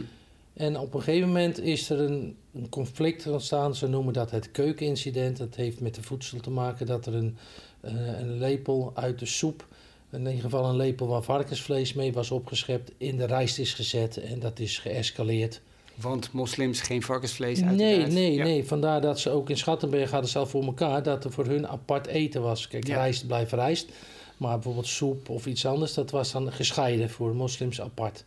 En 0.56 0.78
op 0.78 0.94
een 0.94 1.02
gegeven 1.02 1.28
moment 1.28 1.60
is 1.60 1.90
er 1.90 2.00
een, 2.00 2.36
een, 2.54 2.68
conflict 2.68 3.26
ontstaan. 3.26 3.74
Ze 3.74 3.88
noemen 3.88 4.12
dat 4.12 4.30
het 4.30 4.50
keukenincident. 4.50 5.36
Dat 5.36 5.54
heeft 5.54 5.80
met 5.80 5.94
de 5.94 6.02
voedsel 6.02 6.40
te 6.40 6.50
maken 6.50 6.86
dat 6.86 7.06
er 7.06 7.14
een, 7.14 7.36
uh, 7.84 8.18
een 8.18 8.38
lepel 8.38 8.92
uit 8.94 9.18
de 9.18 9.26
soep, 9.26 9.66
in 10.10 10.26
ieder 10.26 10.40
geval 10.40 10.64
een 10.64 10.76
lepel 10.76 11.06
waar 11.06 11.22
varkensvlees 11.22 11.92
mee 11.92 12.12
was 12.12 12.30
opgeschept, 12.30 12.90
in 12.96 13.16
de 13.16 13.24
rijst 13.24 13.58
is 13.58 13.74
gezet. 13.74 14.16
En 14.16 14.38
dat 14.40 14.58
is 14.58 14.78
geëscaleerd. 14.78 15.60
Want 16.00 16.32
moslims 16.32 16.80
geen 16.80 17.02
varkensvlees 17.02 17.60
Nee, 17.60 17.68
uiteraard. 17.68 18.12
nee, 18.12 18.34
Ja. 18.34 18.44
nee. 18.44 18.64
Vandaar 18.64 19.00
dat 19.00 19.20
ze 19.20 19.30
ook 19.30 19.50
in 19.50 19.56
Schattenberg 19.56 20.10
hadden 20.10 20.30
zelf 20.30 20.50
voor 20.50 20.64
elkaar 20.64 21.02
dat 21.02 21.24
er 21.24 21.32
voor 21.32 21.46
hun 21.46 21.68
apart 21.68 22.06
eten 22.06 22.42
was. 22.42 22.68
Kijk, 22.68 22.86
Ja. 22.86 22.94
rijst 22.96 23.26
blijft 23.26 23.52
rijst. 23.52 23.88
Maar 24.36 24.54
bijvoorbeeld 24.54 24.86
soep 24.86 25.28
of 25.28 25.46
iets 25.46 25.66
anders, 25.66 25.94
dat 25.94 26.10
was 26.10 26.32
dan 26.32 26.52
gescheiden 26.52 27.10
voor 27.10 27.34
moslims 27.34 27.80
apart. 27.80 28.24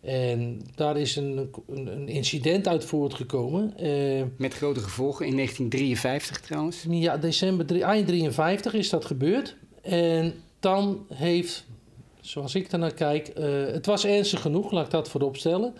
En 0.00 0.60
daar 0.74 0.96
is 0.96 1.16
een, 1.16 1.50
een, 1.74 2.08
incident 2.08 2.68
uit 2.68 2.84
voortgekomen. 2.84 3.76
Eh, 3.76 4.22
Met 4.36 4.54
grote 4.54 4.80
gevolgen 4.80 5.26
in 5.26 5.34
1953 5.36 6.40
trouwens. 6.40 6.84
ja, 6.90 7.16
december, 7.16 7.82
eind 7.82 8.06
53 8.06 8.74
is 8.74 8.88
dat 8.90 9.04
gebeurd. 9.04 9.56
En 9.82 10.34
dan 10.60 11.06
heeft, 11.14 11.64
zoals 12.20 12.54
ik 12.54 12.70
daarnaar 12.70 12.94
kijk, 12.94 13.28
eh, 13.28 13.44
het 13.66 13.86
was 13.86 14.04
ernstig 14.04 14.40
genoeg, 14.40 14.70
laat 14.72 14.84
ik 14.84 14.90
dat 14.90 15.08
voorop 15.08 15.36
stellen. 15.36 15.74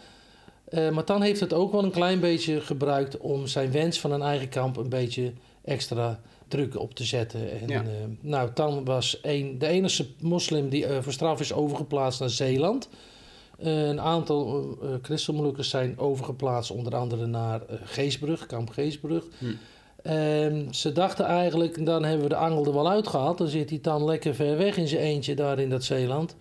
Eh, 0.73 0.91
maar 0.91 1.05
dan 1.05 1.23
heeft 1.23 1.41
het 1.41 1.53
ook 1.53 1.73
wel 1.73 1.85
een 1.85 1.91
klein 1.91 2.21
beetje 2.21 2.61
gebruikt 2.61 3.19
om 3.19 3.47
zijn 3.47 3.73
wens 3.73 4.01
van 4.01 4.13
een 4.13 4.23
eigen 4.23 4.49
kamp 4.49 4.77
een 4.77 4.89
beetje 4.89 5.33
extra 5.65 6.21
druk 6.49 6.79
op 6.79 6.95
te 6.95 7.05
zetten. 7.05 7.61
En, 7.61 7.69
Ja. 7.69 7.81
eh, 7.83 7.89
nou, 8.21 8.51
dan 8.55 8.85
was 8.85 9.19
een, 9.23 9.59
de 9.59 9.67
enige 9.67 10.07
moslim 10.21 10.69
die 10.69 10.87
eh, 10.87 11.03
voor 11.03 11.13
straf 11.13 11.41
is 11.41 11.53
overgeplaatst 11.53 12.21
naar 12.21 12.31
Zeeland. 12.31 12.89
Een 13.59 14.01
aantal 14.01 14.65
uh, 14.83 14.89
christenmolukkers 15.03 15.69
zijn 15.69 15.99
overgeplaatst, 15.99 16.71
onder 16.71 16.97
andere 16.97 17.27
naar 17.27 17.61
Geesbrug, 17.85 18.47
kamp 18.47 18.71
Geesbrug. 18.71 19.25
Hm. 19.39 19.47
En 20.03 20.69
ze 20.71 20.93
dachten 20.93 21.25
eigenlijk, 21.25 21.87
dan 21.87 22.05
hebben 22.05 22.23
we 22.23 22.29
de 22.29 22.37
angel 22.37 22.67
er 22.67 22.73
wel 22.73 22.91
uitgehaald. 22.91 23.39
Dan 23.39 23.49
zit 23.49 23.71
hij 23.71 23.79
dan 23.83 24.05
lekker 24.05 24.35
ver 24.35 24.57
weg 24.57 24.77
in 24.77 24.89
zijn 24.89 25.01
eentje 25.03 25.35
daar 25.35 25.59
in 25.59 25.71
dat 25.71 25.85
Zeeland. 25.85 26.37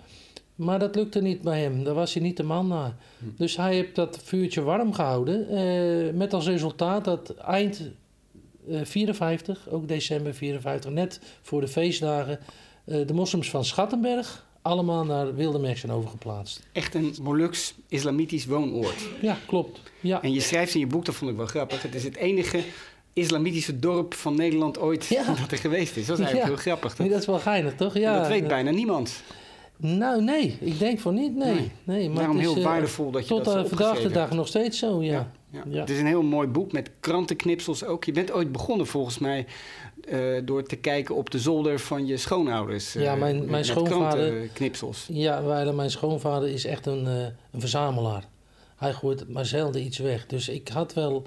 Maar 0.61 0.79
dat 0.79 0.95
lukte 0.95 1.21
niet 1.21 1.41
bij 1.41 1.61
hem. 1.61 1.83
Daar 1.83 1.93
was 1.93 2.13
hij 2.13 2.23
niet 2.23 2.37
de 2.37 2.43
man 2.43 2.67
naar. 2.67 2.95
Hm. 3.19 3.25
Dus 3.37 3.57
hij 3.57 3.73
heeft 3.73 3.95
dat 3.95 4.19
vuurtje 4.23 4.61
warm 4.61 4.93
gehouden. 4.93 5.47
eh, 5.49 6.13
met 6.13 6.33
als 6.33 6.47
resultaat 6.47 7.05
dat 7.05 7.29
eind 7.35 7.81
eh 8.69 8.79
54, 8.83 9.69
ook 9.69 9.87
december 9.87 10.33
54, 10.33 10.91
net 10.91 11.19
voor 11.41 11.61
de 11.61 11.67
feestdagen, 11.67 12.39
eh, 12.85 13.07
de 13.07 13.13
moslims 13.13 13.50
van 13.50 13.65
Schattenberg 13.65 14.45
allemaal 14.61 15.03
naar 15.05 15.35
Wildemerk 15.35 15.77
zijn 15.77 15.91
overgeplaatst. 15.91 16.67
Echt 16.71 16.95
een 16.95 17.15
Moluks 17.21 17.74
islamitisch 17.87 18.45
woonoord. 18.45 19.07
Ja, 19.21 19.37
klopt. 19.47 19.79
Ja. 20.00 20.21
En 20.21 20.33
je 20.33 20.39
schrijft 20.39 20.74
in 20.74 20.79
je 20.79 20.87
boek, 20.87 21.05
dat 21.05 21.15
vond 21.15 21.31
ik 21.31 21.37
wel 21.37 21.45
grappig. 21.45 21.81
Het 21.81 21.95
is 21.95 22.03
het 22.03 22.15
enige 22.15 22.59
islamitische 23.13 23.79
dorp 23.79 24.13
van 24.13 24.35
Nederland 24.35 24.79
ooit 24.79 25.05
Ja. 25.05 25.24
dat 25.41 25.51
er 25.51 25.57
geweest 25.57 25.97
is. 25.97 26.05
Dat 26.05 26.19
is 26.19 26.25
eigenlijk 26.25 26.41
Ja. 26.41 26.45
heel 26.63 26.74
grappig. 26.74 26.97
Nee, 26.97 27.07
Dat, 27.07 27.17
dat 27.17 27.27
is 27.27 27.33
wel 27.33 27.39
geinig, 27.53 27.75
toch? 27.75 27.97
Ja, 27.97 28.17
dat 28.19 28.27
weet 28.27 28.47
bijna 28.47 28.71
niemand. 28.71 29.24
Nou, 29.81 30.24
nee. 30.24 30.57
Ik 30.59 30.79
denk 30.79 31.00
van 31.00 31.13
niet, 31.13 31.35
nee. 31.35 31.53
Nee. 31.53 31.72
nee. 31.83 32.07
maar 32.07 32.17
Daarom 32.17 32.35
het 32.37 32.46
is, 32.46 32.51
heel 32.53 32.61
eh, 32.61 32.67
waardevol 32.70 33.11
dat 33.11 33.22
je 33.22 33.27
Tot 33.27 33.44
dat 33.46 33.53
zo 33.53 33.59
aan 33.59 33.67
vandaag 33.67 34.01
de 34.01 34.09
dag 34.09 34.31
nog 34.31 34.48
steeds 34.48 34.79
zo, 34.79 35.01
ja. 35.03 35.11
Ja, 35.11 35.31
ja. 35.51 35.61
Ja. 35.70 35.79
Het 35.79 35.89
is 35.89 36.00
een 36.00 36.05
heel 36.05 36.22
mooi 36.24 36.48
boek 36.48 36.72
met 36.72 36.89
krantenknipsels 37.00 37.83
ook. 37.83 38.03
Je 38.03 38.11
bent 38.11 38.31
ooit 38.31 38.51
begonnen 38.51 38.87
volgens 38.87 39.20
mij 39.20 39.46
eh, 40.07 40.20
door 40.46 40.63
te 40.63 40.75
kijken 40.75 41.15
op 41.15 41.29
de 41.29 41.39
zolder 41.39 41.79
van 41.79 42.05
je 42.05 42.17
schoonouders. 42.17 42.96
eh, 42.96 43.03
Ja, 43.03 43.15
mijn- 43.15 43.35
met- 43.35 43.46
mijn 43.46 43.57
met 43.57 43.65
schoonvader- 43.65 44.27
krantenknipsels. 44.29 45.07
Ja, 45.11 45.72
mijn 45.72 45.91
schoonvader 45.91 46.50
is 46.50 46.65
echt 46.65 46.85
een, 46.85 47.07
eh, 47.07 47.25
een 47.51 47.59
verzamelaar. 47.59 48.24
Hij 48.75 48.94
gooit 48.94 49.29
maar 49.29 49.46
zelden 49.46 49.83
iets 49.83 49.98
weg. 49.98 50.25
Dus 50.25 50.50
ik 50.50 50.67
had 50.67 50.94
wel 50.94 51.24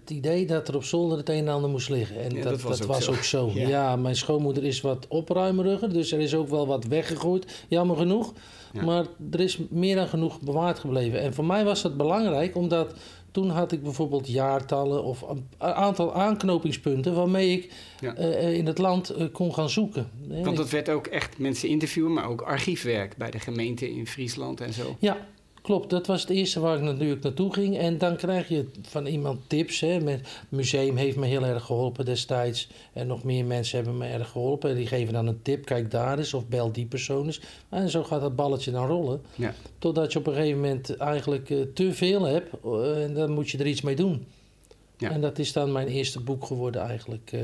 het 0.00 0.10
idee 0.10 0.46
dat 0.46 0.68
er 0.68 0.74
op 0.76 0.84
zolder 0.84 1.18
het 1.18 1.28
een 1.28 1.36
en 1.46 1.48
ander 1.48 1.70
moest 1.70 1.88
liggen. 1.88 2.16
En 2.22 2.30
Ja, 2.36 2.42
dat, 2.42 2.52
dat 2.52 2.62
was 2.62 2.78
dat 2.78 2.86
ook 2.86 2.94
was 2.94 3.04
zo. 3.04 3.10
ook 3.12 3.22
zo. 3.22 3.50
Ja. 3.54 3.68
Ja. 3.68 3.96
mijn 3.96 4.16
schoonmoeder 4.16 4.64
is 4.64 4.80
wat 4.80 5.06
opruimeriger, 5.08 5.92
dus 5.92 6.12
er 6.12 6.20
is 6.20 6.34
ook 6.34 6.48
wel 6.48 6.66
wat 6.66 6.84
weggegooid. 6.84 7.64
Jammer 7.68 7.96
genoeg. 7.96 8.32
Ja. 8.72 8.84
Maar 8.84 9.04
er 9.30 9.40
is 9.40 9.58
meer 9.70 9.96
dan 9.96 10.06
genoeg 10.08 10.40
bewaard 10.40 10.78
gebleven. 10.78 11.20
En 11.20 11.34
voor 11.34 11.44
mij 11.44 11.64
was 11.64 11.82
dat 11.82 11.96
belangrijk, 11.96 12.56
omdat 12.56 12.94
toen 13.30 13.50
had 13.50 13.72
ik 13.72 13.82
bijvoorbeeld 13.82 14.28
jaartallen 14.28 15.04
of 15.04 15.22
een 15.22 15.46
aantal 15.58 16.14
aanknopingspunten 16.14 17.14
waarmee 17.14 17.50
ik 17.52 17.72
Ja. 18.00 18.14
eh, 18.14 18.54
in 18.56 18.66
het 18.66 18.78
land 18.78 19.10
eh, 19.10 19.26
kon 19.32 19.54
gaan 19.54 19.70
zoeken. 19.70 20.10
Want 20.42 20.56
dat 20.56 20.70
werd 20.70 20.88
ook 20.88 21.06
echt 21.06 21.38
mensen 21.38 21.68
interviewen, 21.68 22.12
maar 22.12 22.28
ook 22.28 22.40
archiefwerk 22.42 23.16
bij 23.16 23.30
de 23.30 23.38
gemeente 23.38 23.90
in 23.94 24.06
Friesland 24.06 24.60
en 24.60 24.72
zo. 24.72 24.96
Ja, 24.98 25.16
klopt. 25.64 25.90
Dat 25.90 26.06
was 26.06 26.20
het 26.20 26.30
eerste 26.30 26.60
waar 26.60 26.76
ik 26.76 26.82
natuurlijk 26.82 27.22
naartoe 27.22 27.52
ging. 27.52 27.78
En 27.78 27.98
dan 27.98 28.16
krijg 28.16 28.48
je 28.48 28.68
van 28.82 29.06
iemand 29.06 29.40
tips. 29.46 29.80
Hè. 29.80 30.00
Met, 30.00 30.28
museum 30.48 30.96
heeft 30.96 31.16
me 31.16 31.26
heel 31.26 31.44
erg 31.44 31.64
geholpen 31.64 32.04
destijds. 32.04 32.68
En 32.92 33.06
nog 33.06 33.24
meer 33.24 33.44
mensen 33.44 33.76
hebben 33.76 33.96
me 33.98 34.06
erg 34.06 34.30
geholpen. 34.30 34.70
En 34.70 34.76
die 34.76 34.86
geven 34.86 35.12
dan 35.12 35.26
een 35.26 35.42
tip. 35.42 35.64
Kijk 35.64 35.90
daar 35.90 36.18
eens 36.18 36.34
of 36.34 36.48
bel 36.48 36.72
die 36.72 36.86
persoon 36.86 37.26
eens. 37.26 37.40
En 37.68 37.88
zo 37.90 38.02
gaat 38.02 38.20
dat 38.20 38.36
balletje 38.36 38.70
dan 38.70 38.86
rollen. 38.86 39.22
Ja. 39.34 39.54
Totdat 39.78 40.12
je 40.12 40.18
op 40.18 40.26
een 40.26 40.34
gegeven 40.34 40.60
moment 40.60 40.96
eigenlijk 40.96 41.50
eh, 41.50 41.58
te 41.74 41.94
veel 41.94 42.22
hebt. 42.24 42.50
eh, 42.64 43.02
en 43.04 43.14
dan 43.14 43.30
moet 43.30 43.50
je 43.50 43.58
er 43.58 43.66
iets 43.66 43.80
mee 43.82 43.96
doen. 43.96 44.26
Ja. 44.98 45.10
En 45.10 45.20
dat 45.20 45.38
is 45.38 45.52
dan 45.52 45.72
mijn 45.72 45.88
eerste 45.88 46.20
boek 46.20 46.44
geworden 46.44 46.82
eigenlijk. 46.82 47.30
eh 47.32 47.40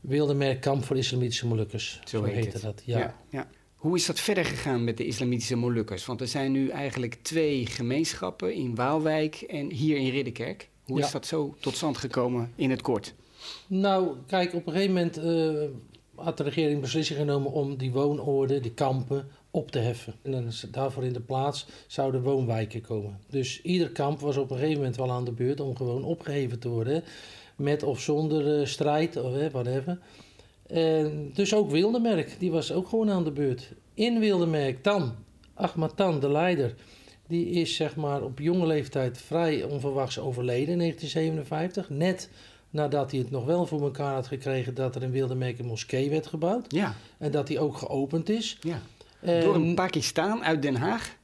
Wildemerk 0.00 0.60
Kamp 0.60 0.84
voor 0.84 0.96
Islamitische 0.96 1.46
Molukkers. 1.46 2.00
Zo 2.04 2.22
heet 2.24 2.34
heette 2.34 2.50
het. 2.50 2.62
dat. 2.62 2.82
Ja. 2.84 3.14
ja. 3.30 3.48
Hoe 3.80 3.96
is 3.96 4.06
dat 4.06 4.20
verder 4.20 4.44
gegaan 4.44 4.84
met 4.84 4.96
de 4.96 5.06
islamitische 5.06 5.56
Molukkers? 5.56 6.06
Want 6.06 6.20
er 6.20 6.28
zijn 6.28 6.52
nu 6.52 6.68
eigenlijk 6.68 7.14
twee 7.22 7.66
gemeenschappen 7.66 8.54
in 8.54 8.74
Waalwijk 8.74 9.34
en 9.34 9.70
hier 9.70 9.96
in 9.96 10.10
Ridderkerk. 10.10 10.68
Hoe 10.84 10.98
Ja. 10.98 11.04
is 11.04 11.12
dat 11.12 11.26
zo 11.26 11.54
tot 11.60 11.76
stand 11.76 11.96
gekomen 11.98 12.52
in 12.56 12.70
het 12.70 12.80
kort? 12.82 13.14
Nou, 13.66 14.16
kijk, 14.26 14.54
op 14.54 14.66
een 14.66 14.72
gegeven 14.72 14.94
moment 14.94 15.16
eh, 15.18 16.24
had 16.24 16.36
de 16.36 16.42
regering 16.42 16.80
beslissing 16.80 17.18
genomen 17.18 17.52
om 17.52 17.76
die 17.76 17.90
woonoorden, 17.92 18.62
die 18.62 18.72
kampen, 18.72 19.28
op 19.50 19.70
te 19.70 19.78
heffen. 19.78 20.14
En 20.22 20.30
dan 20.30 20.46
is 20.46 20.66
daarvoor 20.70 21.04
in 21.04 21.12
de 21.12 21.20
plaats 21.20 21.66
zouden 21.86 22.22
woonwijken 22.22 22.80
komen. 22.80 23.18
Dus 23.30 23.62
ieder 23.62 23.90
kamp 23.90 24.20
was 24.20 24.36
op 24.36 24.50
een 24.50 24.56
gegeven 24.56 24.78
moment 24.78 24.96
wel 24.96 25.10
aan 25.10 25.24
de 25.24 25.32
beurt 25.32 25.60
om 25.60 25.76
gewoon 25.76 26.04
opgeheven 26.04 26.58
te 26.58 26.68
worden. 26.68 27.04
Met 27.56 27.82
of 27.82 28.00
zonder 28.00 28.60
eh, 28.60 28.66
strijd, 28.66 29.16
of 29.16 29.32
hè, 29.32 29.50
whatever. 29.50 29.98
En 30.70 31.30
dus 31.34 31.54
ook 31.54 31.70
Wildemerk, 31.70 32.36
die 32.38 32.50
was 32.50 32.72
ook 32.72 32.88
gewoon 32.88 33.10
aan 33.10 33.24
de 33.24 33.30
beurt. 33.32 33.72
In 33.94 34.18
Wildemerk 34.18 34.84
dan, 34.84 35.14
Ahmad 35.54 35.96
Tan, 35.96 36.20
de 36.20 36.30
leider, 36.30 36.74
die 37.26 37.46
is 37.46 37.76
zeg 37.76 37.96
maar 37.96 38.22
op 38.22 38.38
jonge 38.38 38.66
leeftijd 38.66 39.18
vrij 39.18 39.62
onverwachts 39.62 40.18
overleden 40.18 40.72
in 40.72 40.78
1957. 40.78 41.90
Net 41.90 42.30
nadat 42.70 43.10
hij 43.10 43.20
het 43.20 43.30
nog 43.30 43.44
wel 43.44 43.66
voor 43.66 43.82
elkaar 43.82 44.14
had 44.14 44.26
gekregen 44.26 44.74
dat 44.74 44.94
er 44.96 45.02
in 45.02 45.10
Wildemerk 45.10 45.58
een 45.58 45.66
moskee 45.66 46.10
werd 46.10 46.26
gebouwd. 46.26 46.64
Ja, 46.72 46.94
En 47.18 47.30
dat 47.30 47.46
die 47.46 47.58
ook 47.60 47.76
geopend 47.76 48.28
is. 48.28 48.58
ja. 48.60 48.80
En- 49.20 49.40
Door 49.40 49.54
een 49.54 49.74
Pakistaan 49.74 50.44
uit 50.44 50.62
Den 50.62 50.76
Haag. 50.76 51.16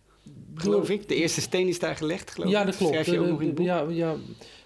Geloof 0.60 0.90
ik. 0.90 1.08
De 1.08 1.14
eerste 1.14 1.40
steen 1.40 1.68
is 1.68 1.78
daar 1.78 1.96
gelegd, 1.96 2.30
geloof 2.30 2.50
ja, 2.50 2.60
ik. 2.60 2.66
dat 2.66 2.76
klopt. 2.76 2.92
Schrijf 2.92 3.06
je 3.06 3.18
ook 3.18 3.24
Eh, 3.24 3.30
nog 3.30 3.40
in 3.40 3.46
het 3.46 3.54
boek? 3.56 3.66
Ja, 3.66 3.86
ja, 3.88 4.14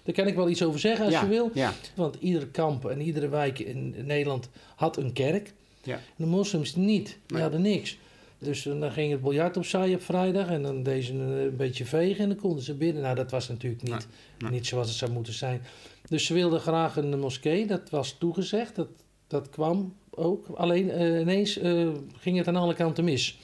daar 0.03 0.15
kan 0.15 0.27
ik 0.27 0.35
wel 0.35 0.49
iets 0.49 0.63
over 0.63 0.79
zeggen 0.79 1.05
als 1.05 1.13
Ja, 1.13 1.21
je 1.21 1.27
wil. 1.27 1.49
Ja, 1.53 1.73
Want 1.95 2.17
ieder 2.19 2.47
kamp 2.47 2.85
en 2.85 3.01
iedere 3.01 3.29
wijk 3.29 3.59
in 3.59 3.95
Nederland 4.05 4.49
had 4.75 4.97
een 4.97 5.13
kerk. 5.13 5.53
ja. 5.83 5.99
De 6.15 6.25
moslims 6.25 6.75
niet. 6.75 7.05
Die 7.07 7.17
Nee. 7.27 7.41
hadden 7.41 7.61
niks. 7.61 7.97
Dus 8.39 8.65
eh, 8.65 8.79
dan 8.79 8.91
ging 8.91 9.11
het 9.11 9.21
biljart 9.21 9.57
opzij 9.57 9.93
op 9.93 10.01
vrijdag 10.01 10.47
en 10.47 10.61
dan 10.63 10.83
deden 10.83 11.03
ze 11.03 11.13
een, 11.13 11.55
beetje 11.55 11.85
vegen 11.85 12.23
en 12.23 12.29
dan 12.29 12.37
konden 12.37 12.63
ze 12.63 12.73
binnen. 12.73 13.01
Nou, 13.01 13.15
dat 13.15 13.31
was 13.31 13.47
natuurlijk 13.49 13.81
niet, 13.81 13.91
Nee, 13.91 13.99
nee. 14.37 14.51
niet 14.51 14.67
zoals 14.67 14.87
het 14.87 14.97
zou 14.97 15.11
moeten 15.11 15.33
zijn. 15.33 15.61
Dus 16.09 16.25
ze 16.25 16.33
wilden 16.33 16.59
graag 16.59 16.95
een 16.97 17.19
moskee, 17.19 17.65
dat 17.67 17.89
was 17.89 18.15
toegezegd, 18.19 18.75
dat, 18.75 18.87
dat 19.27 19.49
kwam 19.49 19.95
ook. 20.09 20.47
Alleen 20.47 20.91
eh, 20.91 21.19
ineens 21.19 21.57
eh, 21.57 21.87
ging 22.17 22.37
het 22.37 22.47
aan 22.47 22.55
alle 22.55 22.73
kanten 22.73 23.03
mis. 23.03 23.39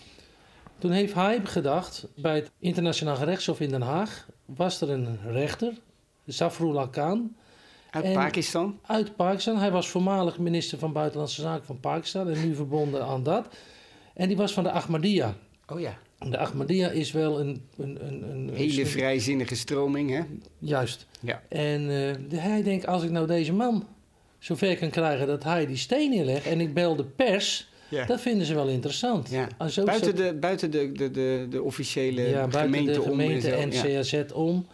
Toen 0.79 0.91
heeft 0.91 1.13
hij 1.13 1.39
gedacht, 1.43 2.07
bij 2.15 2.35
het 2.35 2.51
internationaal 2.59 3.15
gerechtshof 3.15 3.59
in 3.59 3.69
Den 3.69 3.81
Haag 3.81 4.27
was 4.45 4.81
er 4.81 4.89
een 4.89 5.19
rechter, 5.31 5.73
Zafrullah 6.25 6.91
Khan, 6.91 7.35
Uit 7.89 8.03
En- 8.05 8.13
Pakistan. 8.13 8.79
uit 8.85 9.15
Pakistan. 9.15 9.57
Hij 9.57 9.71
was 9.71 9.87
voormalig 9.89 10.39
minister 10.39 10.77
van 10.77 10.93
Buitenlandse 10.93 11.41
Zaken 11.41 11.65
van 11.65 11.79
Pakistan 11.79 12.29
en 12.29 12.47
nu 12.47 12.55
verbonden 12.55 13.05
aan 13.05 13.23
dat. 13.23 13.47
En 14.13 14.27
die 14.27 14.37
was 14.37 14.53
van 14.53 14.63
de 14.63 14.71
Ahmadiyya. 14.71 15.35
Oh 15.67 15.79
ja. 15.79 15.97
De 16.29 16.37
Ahmadiyya 16.37 16.89
is 16.89 17.11
wel 17.11 17.39
een... 17.39 17.61
een, 17.77 17.97
een, 18.07 18.29
een 18.31 18.49
Hele 18.53 18.81
een- 18.81 18.87
vrijzinnige 18.87 19.55
stroming, 19.55 20.09
hè? 20.09 20.21
Juist. 20.59 21.05
Ja. 21.19 21.41
En 21.49 21.87
de- 21.87 22.35
hij 22.39 22.63
denkt, 22.63 22.87
als 22.87 23.03
ik 23.03 23.09
nou 23.11 23.27
deze 23.27 23.53
man 23.53 23.87
zover 24.39 24.77
kan 24.77 24.89
krijgen 24.89 25.27
dat 25.27 25.43
hij 25.43 25.65
die 25.65 25.77
steen 25.77 26.09
neerlegt... 26.09 26.45
en 26.45 26.59
ik 26.61 26.73
bel 26.73 26.95
de 26.95 27.03
pers, 27.05 27.69
Ja. 27.89 28.05
dat 28.05 28.21
vinden 28.21 28.45
ze 28.47 28.53
wel 28.53 28.67
interessant. 28.67 29.29
Ja. 29.29 29.47
En 29.57 29.69
zo 29.71 29.83
Buiten, 29.83 30.15
de, 30.15 30.33
buiten 30.33 30.71
de, 30.71 30.91
de, 30.91 31.11
de, 31.11 31.47
de 31.49 31.61
officiële 31.61 32.21
ja, 32.21 32.47
gemeente, 32.49 32.91
de 32.91 33.01
om 33.01 33.07
gemeente 33.07 33.49
zo. 33.49 33.55
en 33.55 33.71
Ja. 33.71 33.81
CAZ 33.81 34.23
om. 34.33 34.67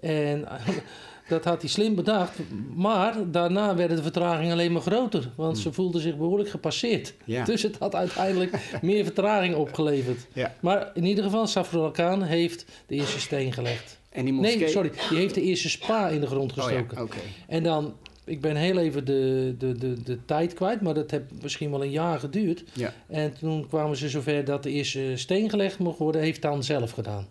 En 0.00 0.48
dat 1.28 1.44
had 1.44 1.60
hij 1.60 1.70
slim 1.70 1.94
bedacht. 1.94 2.38
Maar 2.74 3.14
daarna 3.30 3.74
werden 3.74 3.96
de 3.96 4.02
vertragingen 4.02 4.52
alleen 4.52 4.72
maar 4.72 4.82
groter. 4.82 5.30
Want 5.36 5.58
ze 5.58 5.72
voelden 5.72 6.00
zich 6.00 6.16
behoorlijk 6.16 6.50
gepasseerd. 6.50 7.14
Hmm. 7.24 7.34
Ja. 7.34 7.44
Dus 7.44 7.62
het 7.62 7.78
had 7.78 7.94
uiteindelijk 7.94 8.52
meer 8.82 9.04
vertraging 9.04 9.54
opgeleverd. 9.54 10.26
Ja. 10.32 10.54
Maar 10.60 10.90
in 10.94 11.04
ieder 11.04 11.24
geval, 11.24 11.46
Safrul 11.46 11.90
Khan 11.90 12.22
heeft 12.22 12.64
de 12.86 12.94
eerste 12.94 13.20
steen 13.20 13.52
gelegd. 13.52 13.98
En 14.10 14.24
die 14.24 14.32
moskee... 14.34 14.58
Nee, 14.58 14.68
sorry. 14.68 14.90
Die 15.08 15.18
heeft 15.18 15.34
de 15.34 15.42
eerste 15.42 15.68
spa 15.68 16.08
in 16.08 16.20
de 16.20 16.26
grond 16.26 16.50
Oh 16.58 16.70
ja, 16.70 16.82
gestoken. 16.88 17.20
En 17.48 17.62
dan, 17.62 17.96
ik 18.28 18.40
ben 18.40 18.56
heel 18.56 18.78
even 18.78 19.04
de, 19.04 19.54
de, 19.58 19.72
de, 19.72 20.02
de 20.02 20.24
tijd 20.24 20.54
kwijt, 20.54 20.80
maar 20.80 20.94
dat 20.94 21.10
heeft 21.10 21.42
misschien 21.42 21.70
wel 21.70 21.82
een 21.82 21.90
jaar 21.90 22.18
geduurd. 22.18 22.64
Ja. 22.72 22.92
En 23.06 23.32
toen 23.38 23.66
kwamen 23.66 23.96
ze 23.96 24.08
zover 24.08 24.44
dat 24.44 24.62
de 24.62 24.70
eerste 24.70 25.12
steen 25.14 25.50
gelegd 25.50 25.78
mocht 25.78 25.98
worden, 25.98 26.20
heeft 26.20 26.42
Dan 26.42 26.62
zelf 26.62 26.90
gedaan. 26.90 27.26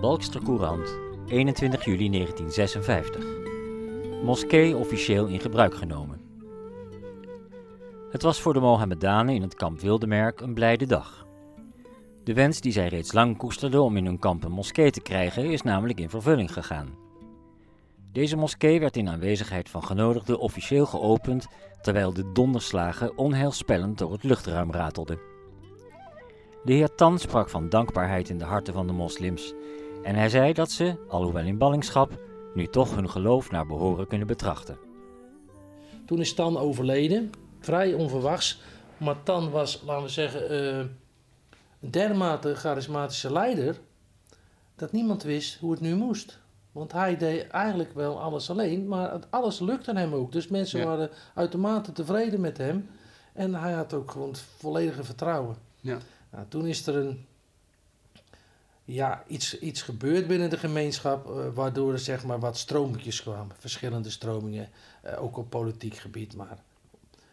Balkster 0.00 0.42
Courant, 0.42 0.98
21 1.26 1.84
juli 1.84 2.10
1956. 2.10 3.24
Moskee 4.24 4.76
officieel 4.76 5.26
in 5.26 5.40
gebruik 5.40 5.74
genomen. 5.74 6.20
Het 8.10 8.22
was 8.22 8.40
voor 8.40 8.52
de 8.52 8.60
Mohammedanen 8.60 9.34
in 9.34 9.42
het 9.42 9.54
kamp 9.54 9.80
Wildemerk 9.80 10.40
een 10.40 10.54
blijde 10.54 10.86
dag. 10.86 11.21
De 12.24 12.34
wens 12.34 12.60
die 12.60 12.72
zij 12.72 12.88
reeds 12.88 13.12
lang 13.12 13.36
koesterden 13.36 13.82
om 13.82 13.96
in 13.96 14.04
hun 14.04 14.18
kamp 14.18 14.44
een 14.44 14.52
moskee 14.52 14.90
te 14.90 15.00
krijgen 15.00 15.44
is 15.44 15.62
namelijk 15.62 16.00
in 16.00 16.10
vervulling 16.10 16.52
gegaan. 16.52 16.94
Deze 18.12 18.36
moskee 18.36 18.80
werd 18.80 18.96
in 18.96 19.08
aanwezigheid 19.08 19.68
van 19.68 19.84
genodigden 19.84 20.38
officieel 20.38 20.86
geopend 20.86 21.46
terwijl 21.80 22.12
de 22.12 22.32
donderslagen 22.32 23.18
onheilspellend 23.18 23.98
door 23.98 24.12
het 24.12 24.22
luchtruim 24.22 24.72
ratelden. 24.72 25.18
De 26.64 26.72
heer 26.72 26.94
Tan 26.94 27.18
sprak 27.18 27.48
van 27.48 27.68
dankbaarheid 27.68 28.28
in 28.28 28.38
de 28.38 28.44
harten 28.44 28.74
van 28.74 28.86
de 28.86 28.92
moslims 28.92 29.54
en 30.02 30.14
hij 30.14 30.28
zei 30.28 30.52
dat 30.52 30.70
ze, 30.70 31.06
alhoewel 31.08 31.44
in 31.44 31.58
ballingschap, 31.58 32.20
nu 32.54 32.66
toch 32.66 32.94
hun 32.94 33.10
geloof 33.10 33.50
naar 33.50 33.66
behoren 33.66 34.06
kunnen 34.06 34.26
betrachten. 34.26 34.78
Toen 36.06 36.20
is 36.20 36.34
Tan 36.34 36.56
overleden, 36.56 37.30
vrij 37.60 37.94
onverwachts. 37.94 38.60
Maar 38.96 39.22
Tan 39.22 39.50
was, 39.50 39.82
laten 39.86 40.02
we 40.02 40.08
zeggen, 40.08 40.48
eh, 40.50 40.84
een 41.82 41.90
dermate 41.90 42.54
charismatische 42.54 43.32
leider... 43.32 43.80
dat 44.76 44.92
niemand 44.92 45.22
wist 45.22 45.58
hoe 45.58 45.70
het 45.70 45.80
nu 45.80 45.94
moest. 45.94 46.38
Want 46.72 46.92
hij 46.92 47.16
deed 47.16 47.46
eigenlijk 47.46 47.94
wel 47.94 48.20
alles 48.20 48.50
alleen, 48.50 48.88
maar 48.88 49.18
alles 49.30 49.58
lukte 49.58 49.92
hem 49.92 50.14
ook. 50.14 50.32
Dus 50.32 50.48
mensen 50.48 50.78
Ja. 50.80 50.86
waren 50.86 51.10
uitermate 51.34 51.92
tevreden 51.92 52.40
met 52.40 52.58
hem. 52.58 52.88
En 53.32 53.54
hij 53.54 53.72
had 53.72 53.92
ook 53.94 54.10
gewoon 54.10 54.28
het 54.28 54.38
volledige 54.58 55.04
vertrouwen. 55.04 55.56
Ja. 55.80 55.98
Nou, 56.30 56.44
toen 56.48 56.66
is 56.66 56.86
er 56.86 56.96
een, 56.96 57.26
ja, 58.84 59.22
iets, 59.26 59.58
iets 59.58 59.82
gebeurd 59.82 60.26
binnen 60.26 60.50
de 60.50 60.58
gemeenschap, 60.58 61.26
eh, 61.30 61.44
waardoor 61.54 61.92
er 61.92 61.98
zeg 61.98 62.24
maar 62.24 62.40
wat 62.40 62.56
stromingjes 62.58 63.22
kwamen, 63.22 63.56
verschillende 63.58 64.10
stromingen, 64.10 64.68
eh, 65.02 65.22
ook 65.22 65.36
op 65.36 65.50
politiek 65.50 65.94
gebied. 65.96 66.36
Maar, 66.36 66.58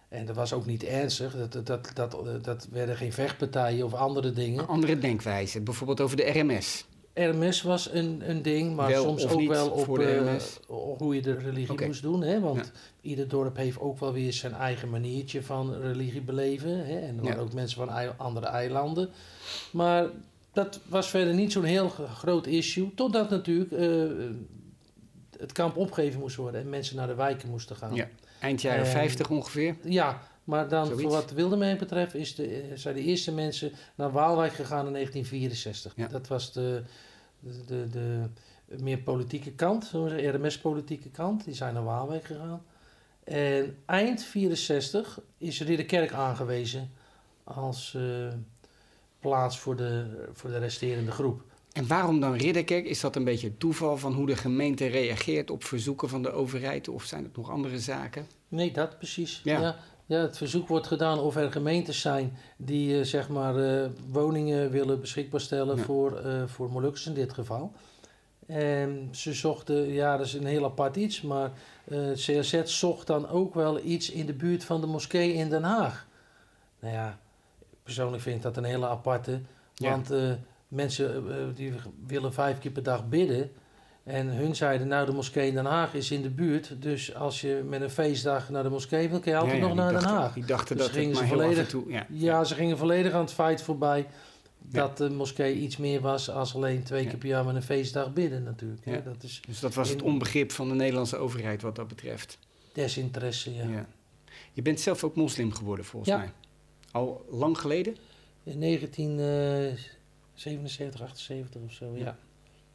en 0.09 0.25
dat 0.25 0.35
was 0.35 0.53
ook 0.53 0.65
niet 0.65 0.83
ernstig, 0.83 1.35
dat, 1.35 1.53
dat, 1.53 1.65
dat, 1.67 1.91
dat, 1.95 2.43
dat 2.43 2.67
werden 2.71 2.95
geen 2.95 3.13
vechtpartijen 3.13 3.85
of 3.85 3.93
andere 3.93 4.31
dingen. 4.31 4.67
Andere 4.67 4.99
denkwijze, 4.99 5.61
bijvoorbeeld 5.61 6.01
over 6.01 6.17
de 6.17 6.23
RMS. 6.39 6.85
RMS 7.13 7.61
was 7.61 7.91
een, 7.93 8.29
een 8.29 8.41
ding, 8.41 8.75
maar 8.75 8.89
Wel 8.89 9.03
soms 9.03 9.27
ook 9.27 9.47
wel 9.47 9.69
op 9.69 9.99
eh, 9.99 10.35
hoe 10.67 11.15
je 11.15 11.21
de 11.21 11.33
religie 11.33 11.85
moest 11.85 12.01
doen. 12.01 12.21
Hè? 12.21 12.39
Want 12.39 12.57
Ja. 12.65 12.71
ieder 13.01 13.27
dorp 13.27 13.55
heeft 13.55 13.79
ook 13.79 13.99
wel 13.99 14.13
weer 14.13 14.33
zijn 14.33 14.53
eigen 14.53 14.89
maniertje 14.89 15.43
van 15.43 15.73
religie 15.81 16.21
beleven. 16.21 16.85
Hè? 16.85 16.99
En 16.99 17.17
er 17.17 17.23
waren 17.23 17.37
Ja. 17.37 17.43
ook 17.43 17.53
mensen 17.53 17.77
van 17.87 18.17
andere 18.17 18.45
eilanden. 18.45 19.09
Maar 19.71 20.07
dat 20.53 20.79
was 20.87 21.09
verder 21.09 21.33
niet 21.33 21.51
zo'n 21.51 21.63
heel 21.63 21.89
groot 21.89 22.47
issue. 22.47 22.93
Totdat 22.95 23.29
natuurlijk 23.29 23.71
eh, 23.71 24.27
het 25.37 25.51
kamp 25.51 25.77
opgegeven 25.77 26.19
moest 26.19 26.35
worden 26.35 26.61
en 26.61 26.69
mensen 26.69 26.95
naar 26.95 27.07
de 27.07 27.15
wijken 27.15 27.49
moesten 27.49 27.75
gaan. 27.75 27.95
Ja. 27.95 28.07
Eind 28.39 28.61
jaren 28.61 28.85
En- 28.85 28.91
50 28.91 29.29
ongeveer. 29.29 29.75
Ja, 29.83 30.21
maar 30.43 30.67
dan 30.69 30.85
Zoiets. 30.85 31.03
voor 31.03 31.11
wat 31.11 31.31
Wildemerk 31.31 31.79
betreft 31.79 32.15
is 32.15 32.35
de, 32.35 32.47
eh, 32.47 32.77
zijn 32.77 32.95
de 32.95 33.01
eerste 33.03 33.31
mensen 33.33 33.71
naar 33.95 34.11
Waalwijk 34.11 34.53
gegaan 34.53 34.85
in 34.85 34.91
1964. 34.91 35.93
Ja. 35.95 36.07
Dat 36.07 36.27
was 36.27 36.53
de, 36.53 36.83
de, 37.39 37.63
de, 37.67 37.87
de 38.65 38.83
meer 38.83 38.97
politieke 38.99 39.51
kant, 39.51 39.91
RMS-politieke 39.93 41.09
kant. 41.09 41.43
Die 41.45 41.53
zijn 41.53 41.73
naar 41.73 41.83
Waalwijk 41.83 42.25
gegaan. 42.25 42.61
En 43.23 43.77
eind 43.85 44.23
64 44.23 45.19
is 45.37 45.61
Ridderkerk 45.61 46.11
aangewezen 46.13 46.91
als 47.43 47.93
eh, 47.95 48.03
plaats 49.19 49.59
voor 49.59 49.75
de, 49.75 50.05
voor 50.33 50.49
de 50.49 50.57
resterende 50.57 51.11
groep. 51.11 51.41
En 51.79 51.87
waarom 51.87 52.19
dan 52.19 52.33
Ridderkerk? 52.33 52.85
Is 52.85 52.99
dat 52.99 53.15
een 53.15 53.23
beetje 53.23 53.47
het 53.47 53.59
toeval 53.59 53.97
van 53.97 54.13
hoe 54.13 54.25
de 54.25 54.35
gemeente 54.35 54.87
reageert 54.87 55.49
op 55.49 55.63
verzoeken 55.63 56.09
van 56.09 56.21
de 56.21 56.31
overheid? 56.31 56.87
Of 56.87 57.03
zijn 57.03 57.23
het 57.23 57.35
nog 57.35 57.49
andere 57.49 57.79
zaken? 57.79 58.27
Nee, 58.47 58.71
dat 58.71 58.97
precies. 58.97 59.41
Ja. 59.43 59.59
Ja. 59.61 59.75
Ja, 60.05 60.17
het 60.21 60.37
verzoek 60.37 60.67
wordt 60.67 60.87
gedaan 60.87 61.19
of 61.19 61.35
er 61.35 61.51
gemeentes 61.51 62.01
zijn 62.01 62.37
die 62.57 62.99
eh, 62.99 63.05
zeg 63.05 63.29
maar, 63.29 63.55
eh, 63.83 63.89
woningen 64.11 64.71
willen 64.71 64.99
beschikbaar 64.99 65.41
stellen 65.41 65.77
Ja. 65.77 65.83
voor, 65.83 66.17
eh 66.17 66.43
voor 66.45 66.69
Molukkers 66.71 67.05
in 67.05 67.13
dit 67.13 67.33
geval. 67.33 67.71
En 68.45 69.07
ze 69.11 69.33
zochten, 69.33 69.91
ja, 69.91 70.17
dat 70.17 70.25
is 70.25 70.33
een 70.33 70.45
heel 70.45 70.63
apart 70.65 70.95
iets, 70.95 71.21
maar 71.21 71.51
eh 71.85 72.11
CSZ 72.13 72.63
zocht 72.63 73.07
dan 73.07 73.27
ook 73.29 73.53
wel 73.53 73.79
iets 73.83 74.11
in 74.11 74.25
de 74.25 74.33
buurt 74.33 74.63
van 74.63 74.81
de 74.81 74.87
moskee 74.87 75.33
in 75.33 75.49
Den 75.49 75.63
Haag. 75.63 76.07
Nou 76.79 76.93
ja, 76.93 77.19
persoonlijk 77.83 78.23
vind 78.23 78.35
ik 78.35 78.41
dat 78.41 78.57
een 78.57 78.63
hele 78.63 78.87
aparte, 78.87 79.41
want 79.75 80.09
mensen 80.69 81.29
eh, 81.31 81.35
die 81.55 81.73
willen 82.07 82.33
vijf 82.33 82.59
keer 82.59 82.71
per 82.71 82.83
dag 82.83 83.09
bidden. 83.09 83.51
En 84.03 84.27
hun 84.27 84.55
zeiden, 84.55 84.87
nou 84.87 85.05
de 85.05 85.11
moskee 85.11 85.47
in 85.47 85.53
Den 85.53 85.65
Haag 85.65 85.93
is 85.93 86.11
in 86.11 86.21
de 86.21 86.29
buurt. 86.29 86.81
Dus 86.81 87.15
als 87.15 87.41
je 87.41 87.61
met 87.69 87.81
een 87.81 87.89
feestdag 87.89 88.49
naar 88.49 88.63
de 88.63 88.69
moskee 88.69 89.09
wil, 89.09 89.19
kun 89.19 89.31
je 89.31 89.37
altijd 89.37 89.57
Ja, 89.57 89.61
ja, 89.61 89.67
nog 89.67 89.75
naar 89.77 89.91
Den 89.99 90.03
Haag. 90.09 90.33
Die 90.33 90.45
dachten 90.45 90.75
Dus 90.77 90.85
dat 90.85 90.95
het 90.95 91.03
gingen 91.03 91.17
ze 91.17 91.27
volledig- 91.27 91.69
toe... 91.69 91.91
Ja. 91.91 92.05
Ja, 92.09 92.43
ze 92.43 92.55
gingen 92.55 92.77
volledig 92.77 93.13
aan 93.13 93.21
het 93.21 93.33
feit 93.33 93.61
voorbij 93.61 94.07
dat 94.57 94.97
de 94.97 95.09
moskee 95.09 95.55
iets 95.55 95.77
meer 95.77 96.01
was 96.01 96.29
als 96.29 96.55
alleen 96.55 96.83
twee 96.83 97.07
keer 97.07 97.17
per 97.17 97.27
jaar 97.27 97.45
met 97.45 97.55
een 97.55 97.61
feestdag 97.63 98.13
bidden 98.13 98.43
natuurlijk. 98.43 98.85
hè. 98.85 98.93
Ja. 98.93 98.99
Dat 99.01 99.23
is 99.23 99.41
Dus 99.47 99.59
dat 99.59 99.73
was 99.73 99.89
het 99.89 100.01
onbegrip 100.01 100.51
van 100.51 100.69
de 100.69 100.75
Nederlandse 100.75 101.17
overheid 101.17 101.61
wat 101.61 101.75
dat 101.75 101.87
betreft. 101.87 102.37
desinteresse, 102.73 103.53
ja. 103.55 103.85
Je 104.53 104.61
bent 104.61 104.79
zelf 104.79 105.03
ook 105.03 105.15
moslim 105.15 105.53
geworden 105.53 105.85
volgens 105.85 106.15
mij. 106.15 106.31
Al 106.91 107.25
lang 107.29 107.57
geleden? 107.57 107.95
In 108.43 108.59
1977, 110.43 111.01
78 111.01 111.61
of 111.61 111.71
zo, 111.71 111.97
ja. 111.97 112.17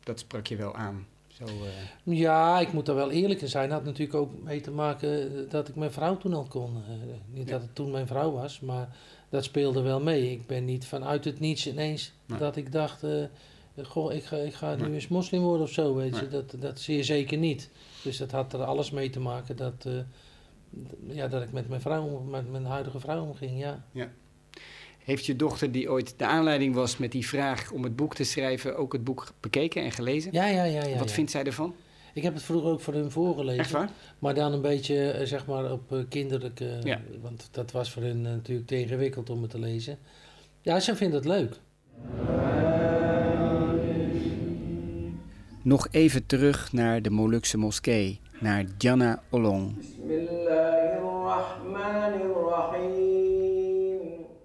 Dat 0.04 0.18
sprak 0.18 0.46
je 0.46 0.56
wel 0.56 0.74
aan. 0.74 1.06
Zo, 1.26 1.44
eh, 1.44 2.16
Ja, 2.16 2.60
ik 2.60 2.72
moet 2.72 2.86
daar 2.86 2.94
wel 2.94 3.10
eerlijk 3.10 3.40
in 3.40 3.48
zijn. 3.48 3.64
Het 3.64 3.72
had 3.72 3.84
natuurlijk 3.84 4.14
ook 4.18 4.42
mee 4.42 4.60
te 4.60 4.70
maken 4.70 5.36
eh, 5.36 5.50
dat 5.50 5.68
ik 5.68 5.74
mijn 5.74 5.92
vrouw 5.92 6.16
toen 6.16 6.34
al 6.34 6.44
kon. 6.44 6.76
Eh, 6.76 6.92
niet 7.26 7.48
Ja. 7.48 7.52
dat 7.52 7.62
het 7.62 7.74
toen 7.74 7.90
mijn 7.90 8.06
vrouw 8.06 8.30
was, 8.32 8.60
maar 8.60 8.96
dat 9.28 9.44
speelde 9.44 9.80
wel 9.82 10.00
mee. 10.00 10.30
Ik 10.30 10.46
ben 10.46 10.64
niet 10.64 10.86
vanuit 10.86 11.24
het 11.24 11.40
niets 11.40 11.66
ineens 11.68 12.12
Nee. 12.26 12.38
dat 12.38 12.56
ik 12.56 12.72
dacht... 12.72 13.02
goh, 13.82 14.12
ik 14.12 14.24
ga, 14.24 14.36
ik 14.36 14.54
ga 14.54 14.74
nu 14.74 14.94
eens 14.94 15.08
moslim 15.08 15.42
worden 15.42 15.62
of 15.66 15.72
zo, 15.72 15.94
weet 15.94 16.18
je. 16.18 16.28
Dat, 16.28 16.54
dat 16.58 16.80
zeer 16.80 17.04
zeker 17.04 17.38
niet. 17.38 17.70
Dus 18.02 18.16
dat 18.16 18.30
had 18.30 18.52
er 18.52 18.64
alles 18.64 18.90
mee 18.90 19.10
te 19.10 19.20
maken 19.20 19.56
dat... 19.56 19.88
ja, 21.06 21.28
dat 21.28 21.42
ik 21.42 21.52
met 21.52 21.68
mijn 21.68 21.80
vrouw, 21.80 22.18
met 22.18 22.50
mijn 22.50 22.64
huidige 22.64 23.00
vrouw 23.00 23.22
omging, 23.24 23.58
ja. 23.58 23.84
Ja. 23.92 24.08
Heeft 25.04 25.26
je 25.26 25.36
dochter, 25.36 25.72
die 25.72 25.90
ooit 25.90 26.18
de 26.18 26.26
aanleiding 26.26 26.74
was 26.74 26.96
met 26.96 27.12
die 27.12 27.26
vraag 27.26 27.70
om 27.70 27.82
het 27.82 27.96
boek 27.96 28.14
te 28.14 28.24
schrijven, 28.24 28.76
ook 28.76 28.92
het 28.92 29.04
boek 29.04 29.32
bekeken 29.40 29.82
en 29.82 29.92
gelezen? 29.92 30.32
Ja, 30.32 30.46
ja, 30.46 30.64
ja. 30.64 30.84
ja 30.84 30.98
Wat 30.98 31.12
vindt 31.12 31.30
zij 31.30 31.44
ervan? 31.44 31.74
Ik 32.14 32.22
heb 32.22 32.34
het 32.34 32.42
vroeger 32.42 32.70
ook 32.70 32.80
voor 32.80 32.94
hun 32.94 33.10
voorgelezen. 33.10 33.60
Echt 33.60 33.70
waar? 33.70 33.90
Maar 34.18 34.34
dan 34.34 34.52
een 34.52 34.60
beetje, 34.60 35.10
eh, 35.10 35.26
zeg 35.26 35.46
maar, 35.46 35.72
op 35.72 35.92
eh, 35.92 35.98
kinderlijke... 36.08 36.68
Eh, 36.68 36.82
ja. 36.82 37.00
Want 37.22 37.48
dat 37.50 37.70
was 37.70 37.90
voor 37.90 38.02
hun 38.02 38.22
natuurlijk 38.22 38.66
te 38.66 38.80
ingewikkeld 38.80 39.30
om 39.30 39.42
het 39.42 39.50
te 39.50 39.58
lezen. 39.58 39.98
Ja, 40.60 40.80
ze 40.80 40.96
vindt 40.96 41.14
het 41.14 41.24
leuk. 41.24 41.54
Nog 45.62 45.88
even 45.90 46.26
terug 46.26 46.72
naar 46.72 47.02
de 47.02 47.10
Molukse 47.10 47.58
moskee, 47.58 48.20
naar 48.38 48.64
Djana 48.76 49.22
Olong. 49.30 49.76
Bismillahirrahmanirrahim. 49.76 52.33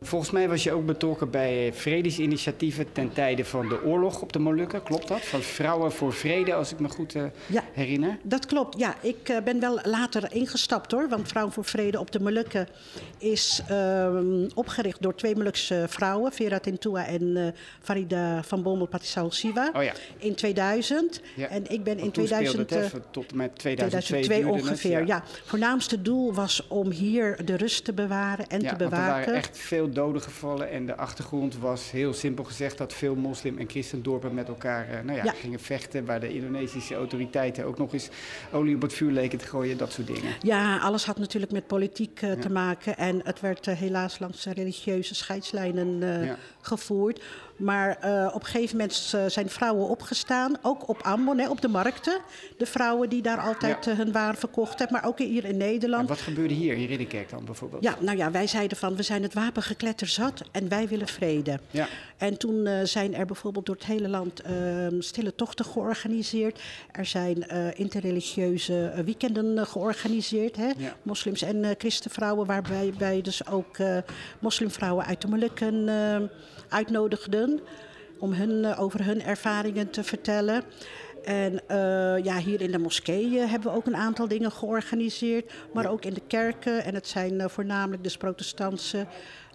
Volgens 0.02 0.32
mij 0.32 0.50
was 0.50 0.64
je 0.64 0.72
ook 0.72 0.86
betrokken 0.86 1.30
bij 1.30 1.74
vredesinitiatieven 1.74 2.92
ten 2.92 3.14
tijde 3.14 3.46
van 3.46 3.68
de 3.70 3.84
oorlog 3.84 4.22
op 4.22 4.34
de 4.34 4.40
Molukken. 4.40 4.84
Klopt 4.84 5.08
dat? 5.08 5.22
Van 5.22 5.42
Vrouwen 5.42 5.92
voor 5.92 6.14
Vrede, 6.14 6.54
als 6.54 6.72
ik 6.72 6.80
me 6.80 6.90
goed 6.90 7.16
eh, 7.16 7.24
Ja. 7.48 7.64
herinner. 7.74 8.18
Dat 8.24 8.46
klopt, 8.46 8.80
ja. 8.80 8.96
Ik 9.02 9.30
eh, 9.30 9.38
ben 9.44 9.60
wel 9.60 9.80
later 9.84 10.34
ingestapt 10.34 10.92
hoor. 10.92 11.10
Want 11.10 11.28
Vrouwen 11.28 11.54
voor 11.54 11.66
Vrede 11.66 12.00
op 12.00 12.12
de 12.12 12.20
Molukken 12.20 12.68
is 13.18 13.62
ehm, 13.68 14.48
opgericht 14.56 15.02
door 15.02 15.16
twee 15.16 15.36
Molukse 15.36 15.86
vrouwen. 15.90 16.32
Vera 16.32 16.60
Tintua 16.60 17.06
en 17.06 17.38
eh, 17.38 17.48
Farida 17.82 18.44
van 18.44 18.64
Bommel 18.64 18.88
Patisau 18.88 19.32
Siwa. 19.32 19.72
Oh 19.76 19.84
ja. 19.84 19.94
In 20.18 20.36
2000. 20.36 21.22
Ja. 21.36 21.48
En 21.48 21.72
ik 21.72 21.84
ben 21.84 21.94
in 21.96 22.00
Want 22.02 22.14
toen 22.14 22.26
speelde 22.28 22.66
2000... 22.66 22.70
het, 22.70 22.94
eh, 22.94 23.00
hè, 23.00 23.00
tot 23.12 23.34
met 23.34 23.58
2002, 23.58 24.22
2002 24.22 24.38
duurde 24.42 24.58
het, 24.58 24.62
ongeveer, 24.70 25.08
ja. 25.08 25.24
Voornaamste 25.46 26.02
doel 26.02 26.34
was 26.34 26.68
om 26.68 26.92
hier 26.92 27.46
de 27.46 27.56
rust 27.58 27.86
te 27.86 27.94
bewaren 27.94 28.48
en 28.48 28.62
Ja, 28.62 28.68
te 28.76 28.84
er 28.84 28.90
bewaken. 28.90 29.08
waren 29.08 29.34
echt 29.34 29.58
veel 29.58 29.88
doden 29.94 30.22
gevallen 30.22 30.70
en 30.70 30.86
de 30.86 30.96
achtergrond 30.96 31.58
was 31.58 31.92
heel 31.92 32.14
simpel 32.14 32.44
gezegd 32.44 32.78
dat 32.78 32.94
veel 32.94 33.16
moslim- 33.16 33.58
en 33.58 33.70
christendorpen 33.70 34.34
met 34.34 34.48
elkaar 34.48 34.90
eh, 34.90 35.00
nou 35.04 35.18
ja, 35.18 35.24
Ja. 35.24 35.32
gingen 35.32 35.60
vechten, 35.60 36.06
waar 36.06 36.20
de 36.20 36.34
Indonesische 36.34 36.96
autoriteiten 36.96 37.66
ook 37.66 37.78
nog 37.78 37.94
eens 37.94 38.10
olie 38.52 38.76
op 38.76 38.82
het 38.82 38.94
vuur 38.94 39.12
leken 39.12 39.38
te 39.38 39.46
gooien, 39.48 39.78
dat 39.78 39.92
soort 39.92 40.08
dingen. 40.08 40.34
Ja, 40.42 40.78
alles 40.78 41.06
had 41.06 41.18
natuurlijk 41.20 41.52
met 41.52 41.68
politiek 41.68 42.22
eh, 42.22 42.32
te 42.32 42.50
maken. 42.50 42.98
En 42.98 43.22
het 43.24 43.40
werd 43.40 43.68
eh, 43.68 43.76
helaas 43.76 44.20
langs 44.20 44.46
religieuze 44.46 45.16
scheidslijnen 45.16 46.00
Ja. 46.26 46.38
gevoerd. 46.62 47.24
Maar 47.60 47.98
eh, 48.00 48.32
op 48.34 48.42
een 48.42 48.48
gegeven 48.48 48.78
moment 48.78 49.12
eh, 49.16 49.26
zijn 49.28 49.50
vrouwen 49.50 49.88
opgestaan, 49.90 50.58
ook 50.62 50.88
op 50.90 51.02
Ambon, 51.02 51.38
hè, 51.40 51.50
op 51.50 51.62
de 51.62 51.68
markten. 51.68 52.18
De 52.58 52.66
vrouwen 52.66 53.10
die 53.10 53.22
daar 53.22 53.40
altijd 53.40 53.86
Ja. 53.86 53.92
eh, 53.92 53.98
hun 53.98 54.12
waar 54.12 54.36
verkocht 54.36 54.80
hebben, 54.80 54.98
maar 55.02 55.10
ook 55.10 55.20
hier 55.20 55.44
in 55.46 55.52
En 55.52 55.58
Nederland. 55.58 56.10
wat 56.10 56.20
gebeurde 56.22 56.54
hier 56.54 56.74
in 56.78 56.86
Ridderkerk 56.86 57.30
dan 57.30 57.46
bijvoorbeeld? 57.46 57.84
Ja, 57.84 57.96
nou 58.00 58.18
ja, 58.18 58.32
wij 58.32 58.48
zeiden 58.48 58.78
van 58.78 58.96
we 58.96 59.04
zijn 59.04 59.24
het 59.24 59.34
wapengekletter 59.34 60.08
zat 60.08 60.42
en 60.52 60.70
wij 60.70 60.88
willen 60.88 61.08
vrede. 61.08 61.60
Ja. 61.72 61.88
En 62.18 62.38
toen 62.38 62.68
zijn 62.84 63.16
er 63.16 63.26
bijvoorbeeld 63.26 63.66
door 63.66 63.76
het 63.76 63.86
hele 63.86 64.08
land 64.10 64.40
ehm, 64.42 65.02
stille 65.02 65.36
tochten 65.36 65.66
georganiseerd. 65.66 66.60
Er 66.92 67.06
zijn 67.06 67.48
interreligieuze 67.78 68.92
weekenden 69.06 69.68
georganiseerd. 69.68 70.56
Hè? 70.56 70.68
Ja. 70.78 70.96
Moslims 71.02 71.42
en 71.42 71.76
christenvrouwen, 71.78 72.46
waarbij 72.48 72.94
wij 72.98 73.22
dus 73.22 73.48
ook 73.48 73.78
moslimvrouwen 74.40 75.06
uit 75.06 75.22
de 75.22 75.28
Molukken 75.28 75.90
eh, 75.90 76.16
Om 78.18 78.34
hun, 78.34 78.66
eh, 78.66 78.82
over 78.82 79.06
hun 79.06 79.22
ervaringen 79.22 79.90
te 79.90 80.04
vertellen. 80.04 80.64
En 81.24 81.68
eh, 81.68 82.24
ja, 82.24 82.38
hier 82.38 82.62
in 82.62 82.72
de 82.72 82.78
moskee 82.78 83.40
eh, 83.40 83.50
hebben 83.50 83.72
we 83.72 83.78
ook 83.78 83.86
een 83.86 83.96
aantal 83.96 84.28
dingen 84.28 84.52
georganiseerd. 84.52 85.52
Maar 85.74 85.90
ook 85.90 86.06
in 86.06 86.14
de 86.14 86.22
kerken. 86.28 86.84
En 86.84 86.94
het 86.94 87.08
zijn 87.08 87.50
voornamelijk 87.50 88.04
dus 88.04 88.18
protestantse, 88.18 89.06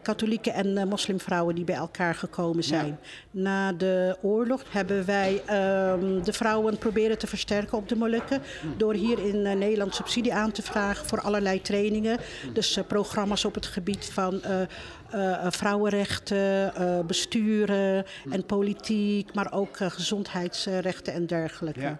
katholieke 0.05 0.51
en 0.51 0.79
eh, 0.79 0.85
moslimvrouwen 0.85 1.55
die 1.55 1.64
bij 1.64 1.75
elkaar 1.75 2.14
gekomen 2.14 2.64
zijn. 2.64 2.99
Na 3.31 3.73
de 3.73 4.17
oorlog 4.23 4.62
hebben 4.69 5.07
wij 5.07 5.43
ehm, 5.47 6.23
de 6.23 6.33
vrouwen 6.33 6.79
proberen 6.79 7.19
te 7.19 7.27
versterken 7.27 7.79
op 7.79 7.88
de 7.88 7.97
Molukken. 7.97 8.43
Door 8.77 8.95
hier 8.95 9.19
in 9.19 9.47
eh, 9.47 9.57
Nederland 9.57 9.95
subsidie 9.95 10.35
aan 10.35 10.53
te 10.53 10.62
vragen 10.62 11.07
voor 11.07 11.21
allerlei 11.21 11.62
trainingen. 11.62 12.19
Dus 12.53 12.77
eh, 12.77 12.85
programma's 12.87 13.45
op 13.45 13.55
het 13.55 13.67
gebied 13.67 14.11
van 14.12 14.43
eh, 14.43 15.47
vrouwenrechten, 15.49 16.73
besturen 17.07 18.05
en 18.31 18.47
politiek. 18.47 19.35
Maar 19.35 19.53
ook 19.53 19.77
gezondheidsrechten 19.77 21.12
en 21.12 21.27
dergelijke. 21.27 21.81
Ja. 21.81 21.99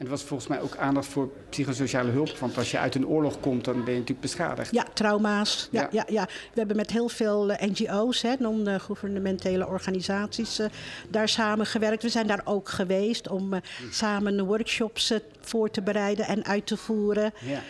En 0.00 0.06
er 0.06 0.12
was 0.12 0.22
volgens 0.22 0.48
mij 0.48 0.60
ook 0.60 0.76
aandacht 0.76 1.06
voor 1.06 1.28
psychosociale 1.48 2.10
hulp, 2.10 2.38
want 2.38 2.56
als 2.56 2.70
je 2.70 2.78
uit 2.78 2.94
een 2.94 3.06
oorlog 3.06 3.40
komt, 3.40 3.64
dan 3.64 3.74
ben 3.74 3.92
je 3.92 3.98
natuurlijk 3.98 4.20
beschadigd. 4.20 4.72
Ja, 4.72 4.86
trauma's. 4.94 5.68
Ja, 5.70 5.80
Ja. 5.80 5.88
ja. 5.92 6.04
Ja, 6.08 6.24
We 6.24 6.58
hebben 6.58 6.76
met 6.76 6.90
heel 6.90 7.08
veel 7.08 7.50
eh, 7.50 7.68
NGO's, 7.68 8.24
non-governementele 8.38 9.66
organisaties, 9.66 10.58
eh, 10.58 10.66
daar 11.08 11.28
samengewerkt. 11.28 12.02
We 12.02 12.08
zijn 12.08 12.26
daar 12.26 12.40
ook 12.44 12.68
geweest 12.68 13.28
om 13.28 13.54
eh, 13.54 13.60
samen 13.90 14.44
workshops 14.44 15.12
voor 15.40 15.70
te 15.70 15.82
bereiden 15.82 16.26
en 16.26 16.44
uit 16.44 16.66
te 16.66 16.76
voeren. 16.76 17.32
Ja. 17.44 17.60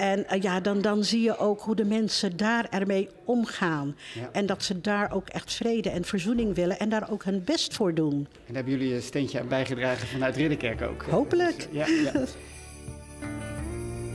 En 0.00 0.28
eh, 0.28 0.42
ja, 0.42 0.60
dan, 0.60 0.80
dan 0.80 1.04
zie 1.04 1.20
je 1.20 1.38
ook 1.38 1.60
hoe 1.60 1.74
de 1.74 1.84
mensen 1.84 2.36
daar 2.36 2.66
ermee 2.70 3.08
omgaan. 3.24 3.96
Ja. 4.14 4.28
En 4.32 4.46
dat 4.46 4.62
ze 4.62 4.80
daar 4.80 5.12
ook 5.12 5.28
echt 5.28 5.54
vrede 5.54 5.90
en 5.90 6.04
verzoening 6.04 6.54
willen 6.54 6.78
en 6.78 6.88
daar 6.88 7.10
ook 7.10 7.24
hun 7.24 7.42
best 7.44 7.74
voor 7.74 7.94
doen. 7.94 8.12
En 8.14 8.26
daar 8.46 8.54
hebben 8.54 8.72
jullie 8.72 8.94
een 8.94 9.02
steentje 9.02 9.40
aan 9.40 9.48
bijgedragen 9.48 10.08
vanuit 10.08 10.36
Ridderkerk 10.36 10.82
ook. 10.82 11.02
Hopelijk. 11.02 11.68
Ja, 11.70 11.86
ja. 11.86 12.12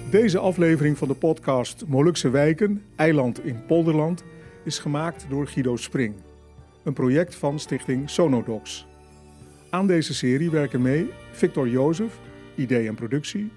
Deze 0.10 0.39
aflevering 0.39 0.98
van 0.98 1.08
de 1.08 1.13
podcast 1.13 1.84
Molukse 1.88 2.30
Wijken, 2.30 2.84
Eiland 2.95 3.45
in 3.45 3.65
Polderland, 3.65 4.24
is 4.63 4.80
gemaakt 4.80 5.26
door 5.30 5.48
Guido 5.48 5.76
Spring. 5.76 6.15
Een 6.84 6.93
project 6.93 7.36
van 7.36 7.60
stichting 7.60 8.10
Sonodox. 8.10 8.86
Aan 9.69 9.88
deze 9.88 10.13
serie 10.13 10.50
werken 10.50 10.82
mee 10.82 11.10
Victor 11.32 11.69
Jozef, 11.69 12.19
idee 12.56 12.88
en 12.88 12.95
productie, 12.95 13.52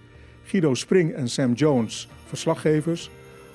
Guido 0.49 0.75
Spring 0.75 1.15
en 1.15 1.29
Sam 1.29 1.53
Jones, 1.53 2.09
verslaggevers, 2.27 3.11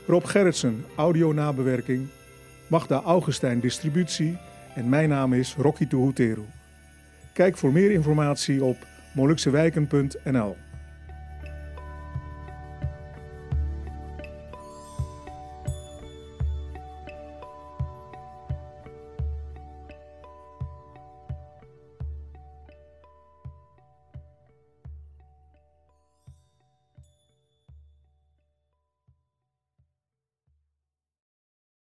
Rob 0.08 0.26
Gerritsen, 0.26 0.86
audio-nabewerking, 0.96 2.08
Magda 2.68 3.02
Augustijn, 3.02 3.60
distributie 3.60 4.38
en 4.76 4.90
mijn 4.90 5.10
naam 5.10 5.34
is 5.34 5.56
Rocky 5.56 5.88
Tuhuteru. 5.88 6.44
Kijk 7.34 7.58
voor 7.58 7.72
meer 7.72 7.92
informatie 7.92 8.64
op 8.64 8.78
moluksewijken.nl. 9.14 10.56